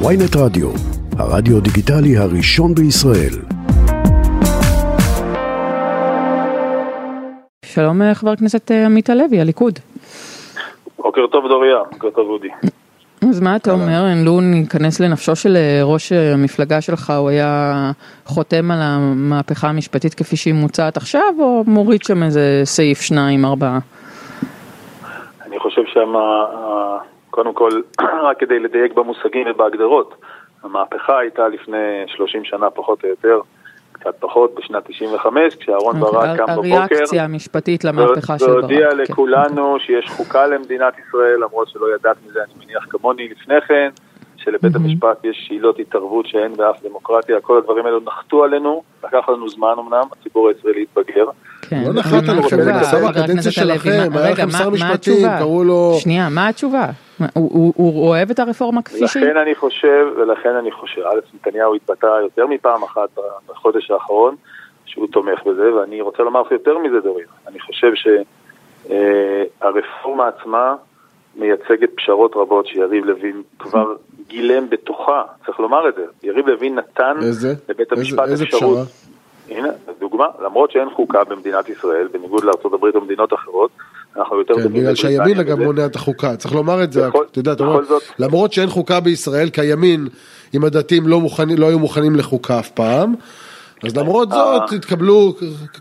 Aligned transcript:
ויינט 0.00 0.36
רדיו, 0.36 0.68
הרדיו 1.18 1.60
דיגיטלי 1.60 2.16
הראשון 2.16 2.74
בישראל. 2.74 3.34
שלום 7.64 8.02
אה, 8.02 8.14
חבר 8.14 8.30
הכנסת 8.30 8.70
אה, 8.70 8.86
עמית 8.86 9.10
הלוי, 9.10 9.40
הליכוד. 9.40 9.78
בוקר 10.98 11.26
טוב 11.26 11.48
דוריה, 11.48 11.76
בוקר 11.92 12.10
טוב 12.10 12.28
אודי. 12.28 12.48
אז 13.30 13.40
מה 13.40 13.56
אתה 13.56 13.72
אומר, 13.72 14.12
אם 14.12 14.24
לו 14.24 14.40
ניכנס 14.40 15.00
לנפשו 15.00 15.36
של 15.36 15.56
אה, 15.56 15.80
ראש 15.82 16.12
המפלגה 16.12 16.80
שלך, 16.80 17.10
הוא 17.10 17.28
היה 17.28 17.90
חותם 18.24 18.70
על 18.70 18.78
המהפכה 18.82 19.68
המשפטית 19.68 20.14
כפי 20.14 20.36
שהיא 20.36 20.54
מוצעת 20.54 20.96
עכשיו, 20.96 21.34
או 21.38 21.64
מוריד 21.66 22.02
שם 22.02 22.22
איזה 22.22 22.60
סעיף 22.64 23.00
שניים, 23.00 23.44
ארבעה? 23.44 23.78
אני 25.46 25.58
חושב 25.58 25.82
שמה, 25.92 26.44
קודם 27.34 27.54
כל, 27.54 27.70
רק 28.26 28.38
כדי 28.38 28.58
לדייק 28.58 28.92
במושגים 28.92 29.46
ובהגדרות, 29.50 30.14
המהפכה 30.62 31.18
הייתה 31.18 31.48
לפני 31.48 32.04
30 32.06 32.44
שנה 32.44 32.70
פחות 32.70 33.04
או 33.04 33.08
יותר. 33.08 33.40
קצת 33.92 34.14
פחות, 34.20 34.54
בשנת 34.54 34.82
95, 34.86 35.54
כשאהרון 35.54 36.02
אוקיי, 36.02 36.20
ברק 36.20 36.36
קם 36.36 36.52
בבוקר. 36.52 36.76
הריאקציה 36.76 37.24
המשפטית 37.24 37.84
למהפכה 37.84 38.38
של 38.38 38.46
ברק. 38.46 38.56
והודיע 38.56 38.90
כן. 38.90 38.96
לכולנו 38.96 39.76
שיש 39.80 40.06
חוקה 40.08 40.46
למדינת 40.46 40.94
ישראל, 40.98 41.36
למרות 41.36 41.68
שלא 41.68 41.86
ידעת 41.94 42.16
מזה, 42.26 42.40
אני 42.44 42.64
מניח 42.64 42.86
כמוני 42.90 43.28
לפני 43.28 43.60
כן, 43.60 43.88
שלבית 44.44 44.76
המשפט 44.76 45.24
יש 45.24 45.48
עילות 45.50 45.78
התערבות 45.78 46.26
שאין 46.26 46.56
באף 46.56 46.82
דמוקרטיה, 46.82 47.40
כל 47.40 47.58
הדברים 47.58 47.86
האלו 47.86 48.00
נחתו 48.00 48.44
עלינו, 48.44 48.82
לקח 49.04 49.28
לנו 49.28 49.48
זמן 49.48 49.74
אמנם, 49.78 50.02
הציבור 50.12 50.48
הישראלי 50.48 50.82
התבגר. 50.82 51.26
כן. 51.68 51.82
לא 51.86 51.92
נחת 51.92 52.28
עליכם, 52.28 52.60
זה 52.60 52.72
בסוף 52.80 53.00
הקדנציה 53.04 53.52
שלכם, 53.52 54.08
היה 54.14 54.30
לכם 54.30 54.50
שר 54.50 54.70
משפטים, 54.70 55.28
קראו 55.38 55.64
לו... 55.64 55.94
שנייה, 55.98 56.28
מה 56.28 56.48
התשובה? 56.48 56.86
הוא 57.34 58.08
אוהב 58.08 58.30
את 58.30 58.38
הרפורמה 58.38 58.82
כפי 58.82 59.08
שהיא? 59.08 59.24
לכן 59.24 59.36
אני 59.36 59.54
חושב, 59.54 60.06
ולכן 60.16 60.54
אני 60.56 60.72
חושב, 60.72 61.00
א', 61.00 61.18
נתניהו 61.34 61.74
התבטא 61.74 62.06
יותר 62.06 62.46
מפעם 62.46 62.82
אחת 62.82 63.08
בחודש 63.48 63.90
האחרון, 63.90 64.34
שהוא 64.86 65.06
תומך 65.12 65.42
בזה, 65.46 65.74
ואני 65.74 66.00
רוצה 66.00 66.22
לומר 66.22 66.42
לך 66.42 66.50
יותר 66.52 66.78
מזה, 66.78 67.00
דוריה. 67.00 67.26
אני 67.48 67.60
חושב 67.60 67.92
שהרפורמה 69.60 70.28
עצמה 70.28 70.74
מייצגת 71.36 71.90
פשרות 71.96 72.32
רבות 72.36 72.66
שיריב 72.66 73.04
לוין 73.04 73.42
כבר 73.58 73.94
גילם 74.28 74.70
בתוכה, 74.70 75.22
צריך 75.46 75.60
לומר 75.60 75.88
את 75.88 75.94
זה. 75.94 76.02
יריב 76.22 76.46
לוין 76.48 76.74
נתן 76.74 77.16
איזה? 77.22 77.54
לבית 77.68 77.92
המשפט 77.92 78.18
איזה, 78.20 78.32
איזה 78.32 78.44
אפשרות. 78.44 78.88
פשרה? 78.88 79.58
הנה, 79.58 79.68
דוגמה, 80.00 80.24
למרות 80.44 80.70
שאין 80.70 80.90
חוקה 80.90 81.24
במדינת 81.24 81.68
ישראל, 81.68 82.08
בניגוד 82.12 82.44
לארה"ב 82.44 82.96
ומדינות 82.96 83.32
אחרות, 83.32 83.70
אנחנו 84.16 84.38
יותר 84.38 84.54
כן, 84.54 84.68
בגלל 84.72 84.94
שהימין 84.94 85.38
אגב. 85.40 85.58
מונע 85.62 85.86
את 85.86 85.96
החוקה, 85.96 86.36
צריך 86.36 86.54
לומר 86.54 86.82
את 86.84 86.92
זה, 86.92 87.08
אתה 87.08 87.38
יודע, 87.38 87.52
אתה 87.52 87.64
אומר, 87.64 87.80
למרות 88.18 88.52
שאין 88.52 88.68
חוקה 88.68 89.00
בישראל, 89.00 89.50
כימין, 89.50 90.08
אם 90.54 90.64
הדתיים 90.64 91.06
לא 91.08 91.20
מוכנים- 91.20 91.58
לא 91.58 91.66
היו 91.66 91.78
מוכנים 91.78 92.16
לחוקה 92.16 92.58
אף 92.58 92.70
פעם, 92.70 93.14
אז 93.86 93.96
למרות 93.96 94.30
זאת 94.30 94.72
התקבלו 94.76 95.32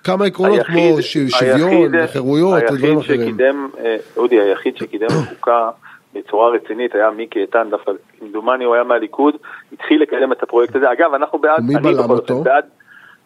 כמה 0.03 0.25
עקרונות 0.25 0.59
כמו 0.65 1.01
שוויון 1.01 1.91
וחירויות 2.03 2.63
ודברים 2.63 2.97
היחיד 2.97 3.15
אחרים. 3.15 3.33
שקידם, 3.33 3.67
אה, 3.79 3.95
אודי, 4.17 4.41
היחיד 4.41 4.77
שקידם 4.77 5.07
חוקה 5.29 5.69
בצורה 6.13 6.49
רצינית 6.49 6.95
היה 6.95 7.11
מיקי 7.11 7.39
איתן, 7.39 7.67
דווקא 7.69 7.91
כמדומני 8.19 8.63
הוא 8.63 8.73
היה 8.73 8.83
מהליכוד, 8.83 9.35
התחיל 9.73 10.01
לקדם 10.01 10.31
את 10.31 10.43
הפרויקט 10.43 10.75
הזה. 10.75 10.91
אגב, 10.91 11.13
אנחנו 11.13 11.39
בעד, 11.39 11.59
אני 11.59 11.79
בלם 11.81 12.09
אותו? 12.09 12.43
בעד, 12.43 12.65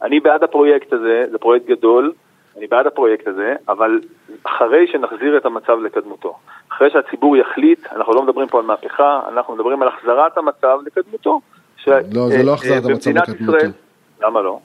אני 0.01 0.19
בעד 0.19 0.43
הפרויקט 0.43 0.93
הזה, 0.93 1.25
זה 1.31 1.37
פרויקט 1.37 1.65
גדול, 1.65 2.11
אני 2.57 2.67
בעד 2.67 2.87
הפרויקט 2.87 3.27
הזה, 3.27 3.55
אבל 3.69 3.99
אחרי 4.43 4.87
שנחזיר 4.91 5.37
את 5.37 5.45
המצב 5.45 5.79
לקדמותו, 5.85 6.35
אחרי 6.71 6.89
שהציבור 6.89 7.37
יחליט, 7.37 7.79
אנחנו 7.95 8.13
לא 8.13 8.23
מדברים 8.23 8.47
פה 8.47 8.59
על 8.59 8.65
מהפכה, 8.65 9.19
אנחנו 9.33 9.55
מדברים 9.55 9.81
על 9.81 9.87
החזרת 9.87 10.37
המצב 10.37 10.77
לקדמותו. 10.85 11.41
ש- 11.77 11.87
לא, 11.87 12.29
זה 12.29 12.37
אה, 12.37 12.43
לא 12.43 12.53
החזרת 12.53 12.85
אה, 12.85 12.89
המצב 12.89 13.09
במדינת 13.09 13.29
לקדמותו. 13.29 13.86
למה 14.23 14.41
לא? 14.41 14.59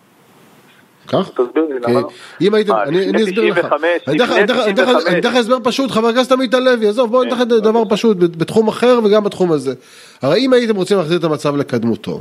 כך? 1.08 1.28
תסביר 1.31 1.64
לי 1.69 1.81
למה 1.81 2.00
לא. 2.00 2.08
אם 2.40 2.55
הייתם, 2.55 2.73
מה, 2.73 2.83
אני 2.83 2.98
אסביר 3.24 3.45
לך, 3.45 3.58
95, 3.58 3.80
אני 4.07 4.17
אתן 5.18 5.29
לך- 5.30 5.36
הסבר 5.36 5.57
פשוט, 5.63 5.90
חבר 5.90 6.08
הכנסת 6.08 6.33
עמית 6.33 6.55
הלוי, 6.55 6.89
עזוב, 6.89 7.11
בוא 7.11 7.23
אני 7.23 7.33
אתן 7.33 7.40
לך 7.42 7.48
כן, 7.48 7.58
דבר 7.61 7.83
פשוט, 7.89 8.17
בתחום 8.20 8.68
אחר 8.68 9.01
וגם 9.05 9.24
בתחום 9.24 9.52
הזה. 9.52 9.74
הרי 10.23 10.41
אם 10.41 10.52
הייתם 10.52 10.77
רוצים 10.77 10.96
להחזיר 10.98 11.18
את 11.18 11.24
המצב 11.24 11.57
לקדמותו, 11.57 12.20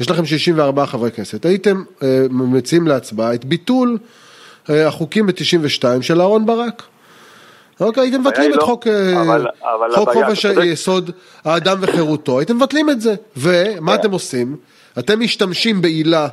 יש 0.00 0.10
לכם 0.10 0.26
64 0.26 0.86
חברי 0.86 1.10
כנסת, 1.10 1.44
הייתם 1.44 1.82
אה, 2.02 2.26
מציעים 2.30 2.86
להצבעה 2.88 3.34
את 3.34 3.44
ביטול 3.44 3.98
אה, 4.70 4.86
החוקים 4.88 5.26
ב-92 5.26 6.02
של 6.02 6.20
אהרן 6.20 6.46
ברק. 6.46 6.82
אוקיי, 7.80 8.02
הייתם 8.02 8.20
מבטלים 8.20 8.50
את 8.52 8.56
לא- 8.56 8.62
חוק, 8.66 8.86
אה, 8.86 9.38
חופש 9.94 10.46
אתה 10.46 10.54
צודק. 10.54 10.66
יסוד 10.66 11.10
האדם 11.44 11.78
וחירותו, 11.80 12.38
הייתם 12.38 12.56
מבטלים 12.56 12.90
את 12.90 13.00
זה. 13.00 13.14
ומה 13.36 13.92
כן. 13.94 14.00
אתם 14.00 14.10
עושים? 14.12 14.56
אתם 14.98 15.20
משתמשים 15.20 15.82
בעילה 15.82 16.28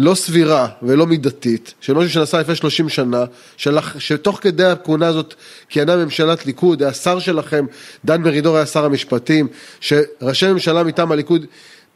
לא 0.00 0.14
סבירה 0.14 0.68
ולא 0.82 1.06
מידתית, 1.06 1.74
של 1.80 1.94
משהו 1.94 2.10
שנעשה 2.10 2.40
לפני 2.40 2.54
30 2.54 2.88
שנה, 2.88 3.24
שלח, 3.56 3.98
שתוך 3.98 4.38
כדי 4.42 4.64
הכהונה 4.64 5.06
הזאת 5.06 5.34
כיהנה 5.68 5.96
ממשלת 5.96 6.46
ליכוד, 6.46 6.82
היה 6.82 6.92
שר 6.92 7.18
שלכם, 7.18 7.66
דן 8.04 8.22
מרידור 8.22 8.56
היה 8.56 8.66
שר 8.66 8.84
המשפטים, 8.84 9.48
שראשי 9.80 10.52
ממשלה 10.52 10.82
מטעם 10.82 11.12
הליכוד 11.12 11.46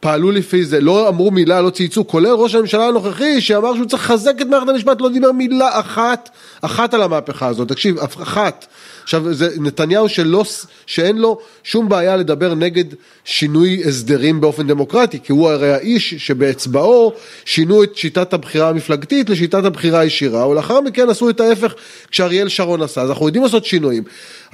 פעלו 0.03 0.31
לפי 0.31 0.65
זה, 0.65 0.81
לא 0.81 1.09
אמרו 1.09 1.31
מילה, 1.31 1.61
לא 1.61 1.69
צייצו, 1.69 2.07
כולל 2.07 2.31
ראש 2.31 2.55
הממשלה 2.55 2.87
הנוכחי 2.87 3.41
שאמר 3.41 3.75
שהוא 3.75 3.85
צריך 3.85 4.03
לחזק 4.03 4.41
את 4.41 4.47
מערכת 4.47 4.69
המשפט, 4.69 5.01
לא 5.01 5.09
דיבר 5.09 5.31
מילה 5.31 5.79
אחת, 5.79 6.29
אחת 6.61 6.93
על 6.93 7.01
המהפכה 7.01 7.47
הזאת, 7.47 7.67
תקשיב, 7.67 7.99
אחת. 7.99 8.65
עכשיו, 9.03 9.33
זה 9.33 9.49
נתניהו 9.59 10.09
שלא, 10.09 10.43
שאין 10.85 11.17
לו 11.17 11.37
שום 11.63 11.89
בעיה 11.89 12.17
לדבר 12.17 12.53
נגד 12.53 12.85
שינוי 13.25 13.83
הסדרים 13.85 14.41
באופן 14.41 14.67
דמוקרטי, 14.67 15.19
כי 15.23 15.31
הוא 15.31 15.49
הרי 15.49 15.73
האיש 15.73 16.13
שבאצבעו 16.13 17.13
שינו 17.45 17.83
את 17.83 17.97
שיטת 17.97 18.33
הבחירה 18.33 18.69
המפלגתית 18.69 19.29
לשיטת 19.29 19.65
הבחירה 19.65 19.99
הישירה, 19.99 20.47
ולאחר 20.47 20.81
מכן 20.81 21.09
עשו 21.09 21.29
את 21.29 21.39
ההפך 21.39 21.73
כשאריאל 22.11 22.49
שרון 22.49 22.81
עשה, 22.81 23.01
אז 23.01 23.09
אנחנו 23.09 23.25
יודעים 23.25 23.43
לעשות 23.43 23.65
שינויים. 23.65 24.03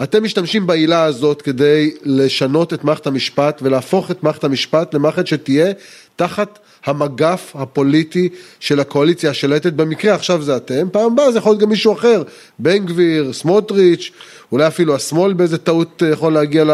אתם 0.03 0.23
משתמשים 0.23 0.67
בעילה 0.67 1.03
הזאת 1.03 1.41
כדי 1.41 1.91
לשנות 2.03 2.73
את 2.73 2.83
מערכת 2.83 3.07
המשפט 3.07 3.59
ולהפוך 3.63 4.11
את 4.11 4.23
מערכת 4.23 4.43
המשפט 4.43 4.93
למערכת 4.93 5.27
שתהיה 5.39 5.73
תחת 6.15 6.59
המגף 6.85 7.55
הפוליטי 7.55 8.29
של 8.59 8.79
הקואליציה 8.79 9.29
השלטת, 9.29 9.73
במקרה 9.73 10.13
עכשיו 10.13 10.41
זה 10.41 10.57
אתם, 10.57 10.89
פעם 10.91 11.11
הבאה 11.13 11.31
זה 11.31 11.37
יכול 11.37 11.51
להיות 11.51 11.61
גם 11.61 11.69
מישהו 11.69 11.93
אחר, 11.93 12.23
בן 12.59 12.85
גביר, 12.85 13.33
סמוטריץ', 13.33 14.11
אולי 14.51 14.67
אפילו 14.67 14.95
השמאל 14.95 15.33
באיזה 15.33 15.57
טעות 15.57 16.03
אה, 16.03 16.09
יכול 16.09 16.33
להגיע 16.33 16.63
ל, 16.63 16.71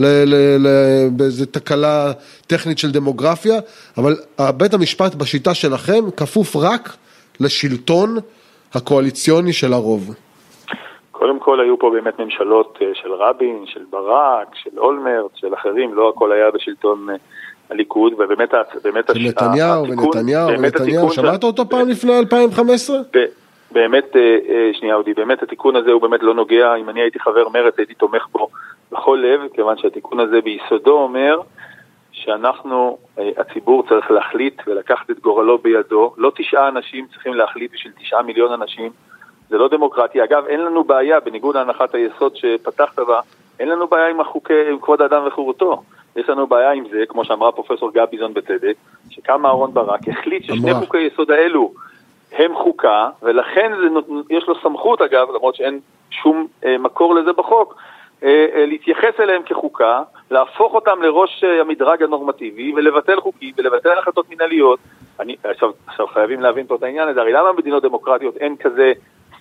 ל, 0.00 0.04
ל, 0.04 0.34
ל, 0.58 0.68
באיזה 1.16 1.46
תקלה 1.46 2.12
טכנית 2.46 2.78
של 2.78 2.90
דמוגרפיה, 2.90 3.60
אבל 3.98 4.16
בית 4.56 4.74
המשפט 4.74 5.14
בשיטה 5.14 5.54
שלכם 5.54 6.10
כפוף 6.16 6.56
רק 6.56 6.96
לשלטון 7.40 8.16
הקואליציוני 8.74 9.52
של 9.52 9.72
הרוב. 9.72 10.14
קודם 11.12 11.38
כל 11.38 11.60
היו 11.60 11.78
פה 11.78 11.90
באמת 11.90 12.18
ממשלות 12.18 12.78
אה, 12.82 12.86
של 12.94 13.12
רבין, 13.12 13.64
של 13.66 13.84
ברק, 13.90 14.48
של 14.54 14.78
אולמרט, 14.78 15.30
של 15.34 15.54
אחרים, 15.54 15.94
לא 15.94 16.08
הכל 16.08 16.32
היה 16.32 16.50
בשלטון 16.50 17.10
אה, 17.10 17.14
הליכוד, 17.72 18.12
ובאמת 18.12 18.54
באמת 18.84 19.06
של 19.06 19.12
הש- 19.12 19.18
נתניהו 19.26 19.84
התיקון- 19.86 20.04
ונתניהו 20.06 20.48
ונתניהו, 20.48 21.10
שמעת 21.10 21.40
של- 21.40 21.46
אותו 21.46 21.68
פעם 21.68 21.88
לפני 21.88 22.18
2015? 22.18 22.96
ב- 23.16 23.24
באמת, 23.72 24.16
אה, 24.16 24.20
אה, 24.48 24.70
שנייה 24.72 24.94
אודי, 24.94 25.14
באמת 25.14 25.42
התיקון 25.42 25.76
הזה 25.76 25.92
הוא 25.92 26.02
באמת 26.02 26.22
לא 26.22 26.34
נוגע, 26.34 26.74
אם 26.74 26.88
אני 26.88 27.00
הייתי 27.00 27.18
חבר 27.18 27.48
מרצ 27.48 27.74
הייתי 27.78 27.94
תומך 27.94 28.26
בו 28.32 28.48
בכל 28.92 29.18
לב, 29.22 29.40
כיוון 29.54 29.78
שהתיקון 29.78 30.20
הזה 30.20 30.40
ביסודו 30.40 30.92
אומר 30.92 31.40
שאנחנו, 32.12 32.98
אה, 33.18 33.30
הציבור 33.36 33.82
צריך 33.88 34.10
להחליט 34.10 34.62
ולקחת 34.66 35.10
את 35.10 35.20
גורלו 35.20 35.58
בידו, 35.58 36.14
לא 36.16 36.32
תשעה 36.36 36.68
אנשים 36.68 37.06
צריכים 37.12 37.34
להחליט 37.34 37.72
בשביל 37.72 37.92
תשעה 38.00 38.22
מיליון 38.22 38.52
אנשים, 38.52 38.90
זה 39.50 39.58
לא 39.58 39.68
דמוקרטי. 39.68 40.24
אגב, 40.24 40.44
אין 40.46 40.60
לנו 40.60 40.84
בעיה, 40.84 41.20
בניגוד 41.20 41.56
להנחת 41.56 41.94
היסוד 41.94 42.36
שפתחת 42.36 42.98
בה, 42.98 43.20
אין 43.60 43.68
לנו 43.68 43.86
בעיה 43.86 44.08
עם, 44.08 44.20
החוקי, 44.20 44.54
עם 44.70 44.78
כבוד 44.78 45.02
האדם 45.02 45.22
וחירותו. 45.26 45.82
יש 46.16 46.28
לנו 46.28 46.46
בעיה 46.46 46.70
עם 46.72 46.84
זה, 46.90 47.02
כמו 47.08 47.24
שאמרה 47.24 47.52
פרופסור 47.52 47.92
גביזון 47.92 48.34
בצדק, 48.34 48.74
שקם 49.10 49.46
אהרן 49.46 49.74
ברק, 49.74 50.00
החליט 50.08 50.42
ששני. 50.44 50.56
חוקי 50.74 50.98
יסוד 51.00 51.30
האלו 51.30 51.72
הם 52.32 52.54
חוקה, 52.54 53.08
ולכן 53.22 53.72
זה, 53.82 53.88
נות- 53.88 54.06
יש 54.30 54.44
לו 54.48 54.54
סמכות 54.62 55.02
אגב, 55.02 55.28
למרות 55.34 55.54
שאין 55.54 55.80
שום 56.10 56.46
אה, 56.64 56.78
מקור 56.78 57.14
לזה 57.14 57.32
בחוק, 57.32 57.74
אה, 58.22 58.46
אה, 58.54 58.66
להתייחס 58.66 59.20
אליהם 59.20 59.42
כחוקה, 59.42 60.02
להפוך 60.30 60.74
אותם 60.74 61.02
לראש 61.02 61.44
אה, 61.44 61.60
המדרג 61.60 62.02
הנורמטיבי 62.02 62.72
ולבטל 62.76 63.20
חוקים 63.20 63.54
ולבטל 63.56 63.98
החלטות 63.98 64.30
מנהליות. 64.30 64.78
אני, 65.20 65.36
עכשיו, 65.44 65.70
עכשיו 65.86 66.06
חייבים 66.06 66.40
להבין 66.40 66.66
פה 66.66 66.74
את 66.74 66.82
העניין 66.82 67.08
הזה, 67.08 67.20
הרי 67.20 67.32
למה 67.32 67.52
במדינות 67.52 67.82
דמוקרטיות 67.82 68.36
אין 68.36 68.56
כזה 68.56 68.92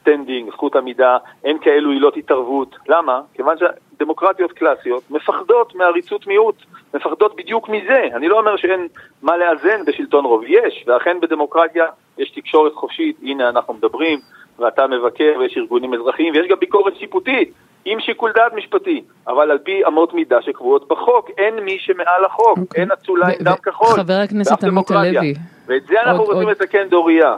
standing, 0.02 0.52
זכות 0.52 0.76
עמידה, 0.76 1.18
אין 1.44 1.58
כאלו 1.60 1.92
עילות 1.92 2.18
התערבות? 2.18 2.76
למה? 2.90 3.22
כיוון 3.34 3.56
שדמוקרטיות 3.58 4.52
קלאסיות 4.52 5.12
מפחדות 5.12 5.76
מעריצות 5.76 6.28
מיעוט, 6.28 6.56
מפחדות 6.94 7.36
בדיוק 7.36 7.70
מזה. 7.70 8.08
אני 8.16 8.28
לא 8.28 8.40
אומר 8.40 8.56
שאין 8.56 8.88
מה 9.22 9.38
לאזן 9.38 9.86
בשלטון 9.86 10.26
רוב, 10.26 10.44
יש, 10.48 10.84
ואכן 10.88 11.20
בדמוקרטיה 11.20 11.86
יש 12.18 12.32
תקשורת 12.32 12.74
חופשית, 12.74 13.18
הנה 13.24 13.50
אנחנו 13.50 13.74
מדברים, 13.74 14.20
ואתה 14.60 14.88
מבקר 14.88 15.34
ויש 15.40 15.58
ארגונים 15.58 15.94
אזרחיים 15.94 16.34
ויש 16.34 16.48
גם 16.48 16.60
ביקורת 16.60 16.96
שיפוטית. 16.96 17.54
עם 17.86 18.00
שיקול 18.00 18.32
דעת 18.36 18.54
משפטי, 18.54 19.04
אבל 19.28 19.52
על 19.52 19.58
פי 19.58 19.82
אמות 19.88 20.14
מידה 20.14 20.42
שקבועות 20.42 20.88
בחוק, 20.88 21.30
אין 21.38 21.60
מי 21.66 21.78
שמעל 21.80 22.26
החוק, 22.26 22.58
okay. 22.58 22.62
אוקיי. 22.62 22.82
אין 22.82 22.92
אצולה 22.92 23.28
עם 23.28 23.44
דם 23.44 23.56
כחול. 23.64 23.96
חבר 23.96 24.14
הכנסת 24.14 24.64
עמית 24.64 24.92
הלוי. 24.92 25.34
ואת 25.68 25.82
זה 25.88 25.96
אנחנו 26.06 26.24
עוד, 26.24 26.28
רוצים 26.28 26.48
עוד, 26.48 26.58
לתקן 26.62 26.88
דוריה. 26.90 27.36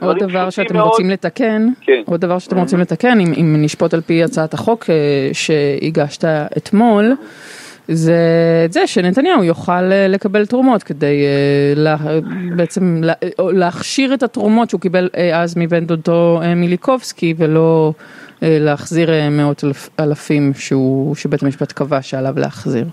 עוד 0.00 0.18
דבר 0.18 0.50
שאתם 0.50 0.76
מאוד... 0.76 0.88
רוצים 0.88 1.10
לתקן, 1.10 1.68
כן. 1.80 2.02
עוד 2.06 2.20
דבר 2.20 2.38
שאתם 2.38 2.58
רוצים 2.58 2.80
לתקן, 2.80 3.20
אם, 3.20 3.32
אם 3.36 3.56
נשפוט 3.58 3.94
על 3.94 4.00
פי 4.00 4.24
הצעת 4.24 4.54
החוק 4.54 4.84
אה, 4.90 4.94
שהגשת 5.32 6.24
אתמול, 6.56 7.12
זה 7.88 8.14
את 8.64 8.72
זה 8.72 8.86
שנתניהו 8.86 9.44
יוכל 9.44 9.92
אה, 9.92 10.08
לקבל 10.08 10.46
תרומות 10.46 10.82
כדי 10.82 11.24
אה, 11.24 11.72
לה, 11.76 11.96
בעצם 12.56 13.00
לה, 13.04 13.12
להכשיר 13.38 14.14
את 14.14 14.22
התרומות 14.22 14.70
שהוא 14.70 14.80
קיבל 14.80 15.08
אז 15.34 15.54
מבן 15.56 15.84
דודו 15.86 16.40
מיליקובסקי 16.56 17.34
ולא 17.38 17.92
להחזיר 18.42 19.10
מאות 19.30 19.64
אלף, 19.64 19.88
אלפים 20.00 20.54
שהוא, 20.54 21.14
שבית 21.14 21.42
המשפט 21.42 21.72
קבע 21.72 22.02
שעליו 22.02 22.32
להחזיר. 22.36 22.84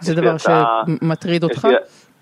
זה 0.00 0.14
דבר 0.14 0.30
הצעה, 0.30 0.82
שמטריד 1.00 1.44
אותך? 1.44 1.64
לי, 1.64 1.74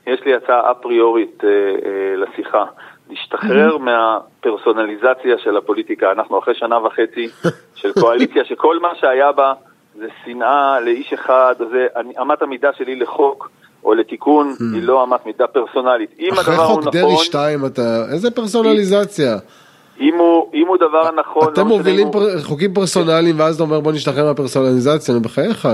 יש 0.07 0.21
לי 0.27 0.35
הצעה 0.35 0.71
אפריורית 0.71 1.45
אה, 1.45 1.49
אה, 1.49 2.17
לשיחה. 2.17 2.65
להשתחרר 3.11 3.79
מהפרסונליזציה 3.79 5.39
של 5.45 5.57
הפוליטיקה. 5.57 6.13
אנחנו 6.13 6.39
אחרי 6.39 6.55
שנה 6.55 6.79
וחצי 6.79 7.29
של 7.81 7.93
קואליציה 8.01 8.45
שכל 8.45 8.79
מה 8.79 8.89
שהיה 9.01 9.33
בה 9.33 9.53
זה 9.95 10.07
שנאה 10.25 10.81
לאיש 10.81 11.13
אחד, 11.13 11.55
זה 11.71 11.87
אמת 12.23 12.43
המידה 12.43 12.71
שלי 12.79 12.97
לחוק 12.97 13.51
או 13.85 13.95
לתיקון 13.95 14.55
היא 14.75 14.83
לא 14.83 15.05
אמת 15.05 15.27
מידה 15.27 15.47
פרסונלית. 15.47 16.19
אחרי 16.33 16.57
חוק 16.57 16.85
דרעי 16.93 17.13
נכון, 17.13 17.25
2 17.25 17.67
אתה, 17.67 18.05
איזה 18.13 18.31
פרסונליזציה? 18.31 19.37
אם 20.01 20.15
הוא, 20.15 20.51
אם 20.55 20.67
הוא 20.67 20.77
דבר 20.77 21.11
נכון... 21.11 21.53
אתם 21.53 21.61
לא 21.61 21.67
מובילים 21.67 22.13
פר, 22.13 22.43
חוקים 22.43 22.75
פרסונליים 22.75 23.41
ואז 23.41 23.55
אתה 23.55 23.65
אומר 23.65 23.81
בוא 23.81 23.93
נשתחרר 23.93 24.25
מהפרסונליזציה, 24.25 25.15
אני 25.15 25.23
בחייך. 25.23 25.69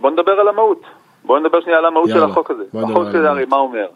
בוא 0.00 0.10
נדבר 0.10 0.32
על 0.32 0.48
המהות. 0.48 0.82
בוא 1.24 1.38
נדבר 1.38 1.60
שנייה 1.60 1.78
על 1.78 1.84
המהות 1.84 2.08
של 2.08 2.24
החוק 2.24 2.50
הזה. 2.50 2.64
החוק 2.74 3.06
הזה 3.06 3.30
הרי 3.30 3.44
מה 3.48 3.56
אומר? 3.56 3.86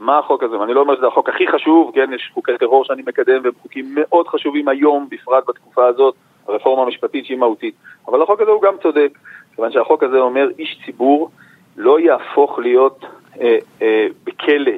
מה 0.00 0.18
החוק 0.18 0.42
הזה? 0.42 0.58
ואני 0.58 0.74
לא 0.74 0.80
אומר 0.80 0.96
שזה 0.96 1.06
החוק 1.06 1.28
הכי 1.28 1.46
חשוב, 1.46 1.90
כן, 1.94 2.10
יש 2.14 2.30
חוקי 2.34 2.52
טרור 2.58 2.84
שאני 2.84 3.02
מקדם 3.06 3.40
והם 3.44 3.52
חוקים 3.62 3.94
מאוד 3.94 4.28
חשובים 4.28 4.68
היום, 4.68 5.08
בפרט 5.10 5.44
בתקופה 5.48 5.86
הזאת, 5.86 6.14
הרפורמה 6.48 6.82
המשפטית 6.82 7.26
שהיא 7.26 7.38
מהותית. 7.38 7.74
אבל 8.08 8.22
החוק 8.22 8.40
הזה 8.40 8.50
הוא 8.50 8.62
גם 8.62 8.74
צודק, 8.82 9.18
כיוון 9.54 9.72
שהחוק 9.72 10.02
הזה 10.02 10.16
אומר 10.16 10.48
איש 10.58 10.78
ציבור 10.86 11.30
לא 11.76 12.00
יהפוך 12.00 12.58
להיות 12.58 13.04
אה, 13.40 13.58
אה, 13.82 14.06
בכלא, 14.24 14.72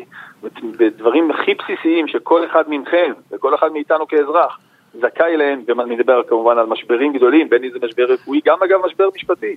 בדברים 0.78 1.30
הכי 1.30 1.54
בסיסיים 1.54 2.08
שכל 2.08 2.44
אחד 2.44 2.64
מכם 2.68 3.12
וכל 3.30 3.54
אחד 3.54 3.72
מאיתנו 3.72 4.06
כאזרח 4.08 4.58
זכאי 4.94 5.36
להם, 5.36 5.62
ואני 5.66 5.96
מדבר 5.96 6.22
כמובן 6.28 6.58
על 6.58 6.66
משברים 6.66 7.12
גדולים, 7.12 7.48
בין 7.48 7.64
אם 7.64 7.70
זה 7.70 7.78
משבר 7.86 8.04
רפואי, 8.04 8.40
גם 8.44 8.62
אגב 8.62 8.86
משבר 8.86 9.08
משפטי. 9.14 9.56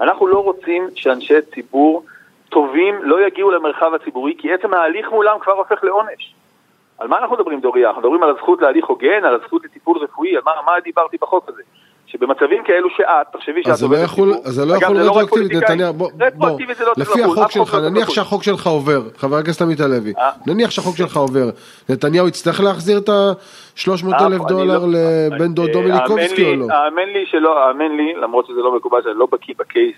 אנחנו 0.00 0.26
לא 0.26 0.38
רוצים 0.38 0.88
שאנשי 0.94 1.42
ציבור 1.54 2.04
טובים 2.48 2.94
לא 3.02 3.26
יגיעו 3.26 3.50
למרחב 3.50 3.94
הציבורי, 3.94 4.34
כי 4.38 4.52
עצם 4.52 4.74
ההליך 4.74 5.10
מולם 5.10 5.38
כבר 5.40 5.52
הופך 5.52 5.84
לעונש. 5.84 6.34
על 6.98 7.08
מה 7.08 7.18
אנחנו 7.18 7.36
מדברים, 7.36 7.60
דוריה? 7.60 7.88
אנחנו 7.88 8.02
מדברים 8.02 8.22
על 8.22 8.30
הזכות 8.30 8.62
להליך 8.62 8.84
הוגן, 8.84 9.24
על 9.24 9.34
הזכות 9.34 9.64
לטיפול 9.64 9.98
רפואי, 9.98 10.36
על 10.36 10.42
מה, 10.44 10.52
מה 10.66 10.80
דיברתי 10.80 11.16
בחוק 11.20 11.48
הזה? 11.48 11.62
שבמצבים 12.06 12.64
כאלו 12.64 12.88
שאת, 12.96 13.26
תחשבי 13.32 13.62
שאת 13.62 13.82
עובדת 13.82 14.08
ציבור, 14.08 14.34
אז 14.44 14.54
זה 14.54 14.64
לא 14.64 14.74
יכול 14.74 14.96
לא 14.96 15.02
רטרואקטיבית, 15.02 15.52
נתניהו, 15.52 15.92
בוא, 15.92 16.10
בוא, 16.34 16.58
לפי 16.96 17.22
החוק 17.22 17.50
שלך, 17.50 17.74
לא 17.74 17.88
נניח 17.88 18.10
שהחוק 18.10 18.42
שלך 18.42 18.66
עובר, 18.66 19.00
חבר 19.16 19.36
הכנסת 19.36 19.62
עמית 19.62 19.80
הלוי, 19.80 20.12
אה? 20.18 20.30
נניח 20.46 20.70
שהחוק 20.70 20.96
שלך 20.96 21.16
עובר, 21.16 21.50
נתניהו 21.88 22.28
יצטרך 22.28 22.60
להחזיר 22.60 22.98
את 22.98 23.08
ה-300 23.08 24.26
אלף 24.26 24.40
אה, 24.40 24.46
דולר 24.48 24.78
לא- 24.78 24.98
לבן 25.30 25.54
דודו 25.54 25.78
אה, 25.78 25.84
מיליקובסקי 25.84 26.44
או 26.44 26.54
לא? 26.54 26.66
האמן 26.70 27.08
לי 27.08 27.26
שלא, 27.26 27.64
האמן 27.64 27.96
לי, 27.96 28.14
למרות 28.14 28.46
שזה 28.46 28.60
לא 28.60 28.76
מקובל 28.76 29.02
שאני 29.02 29.18
לא 29.18 29.28
בקיא 29.32 29.54
בקייס 29.58 29.96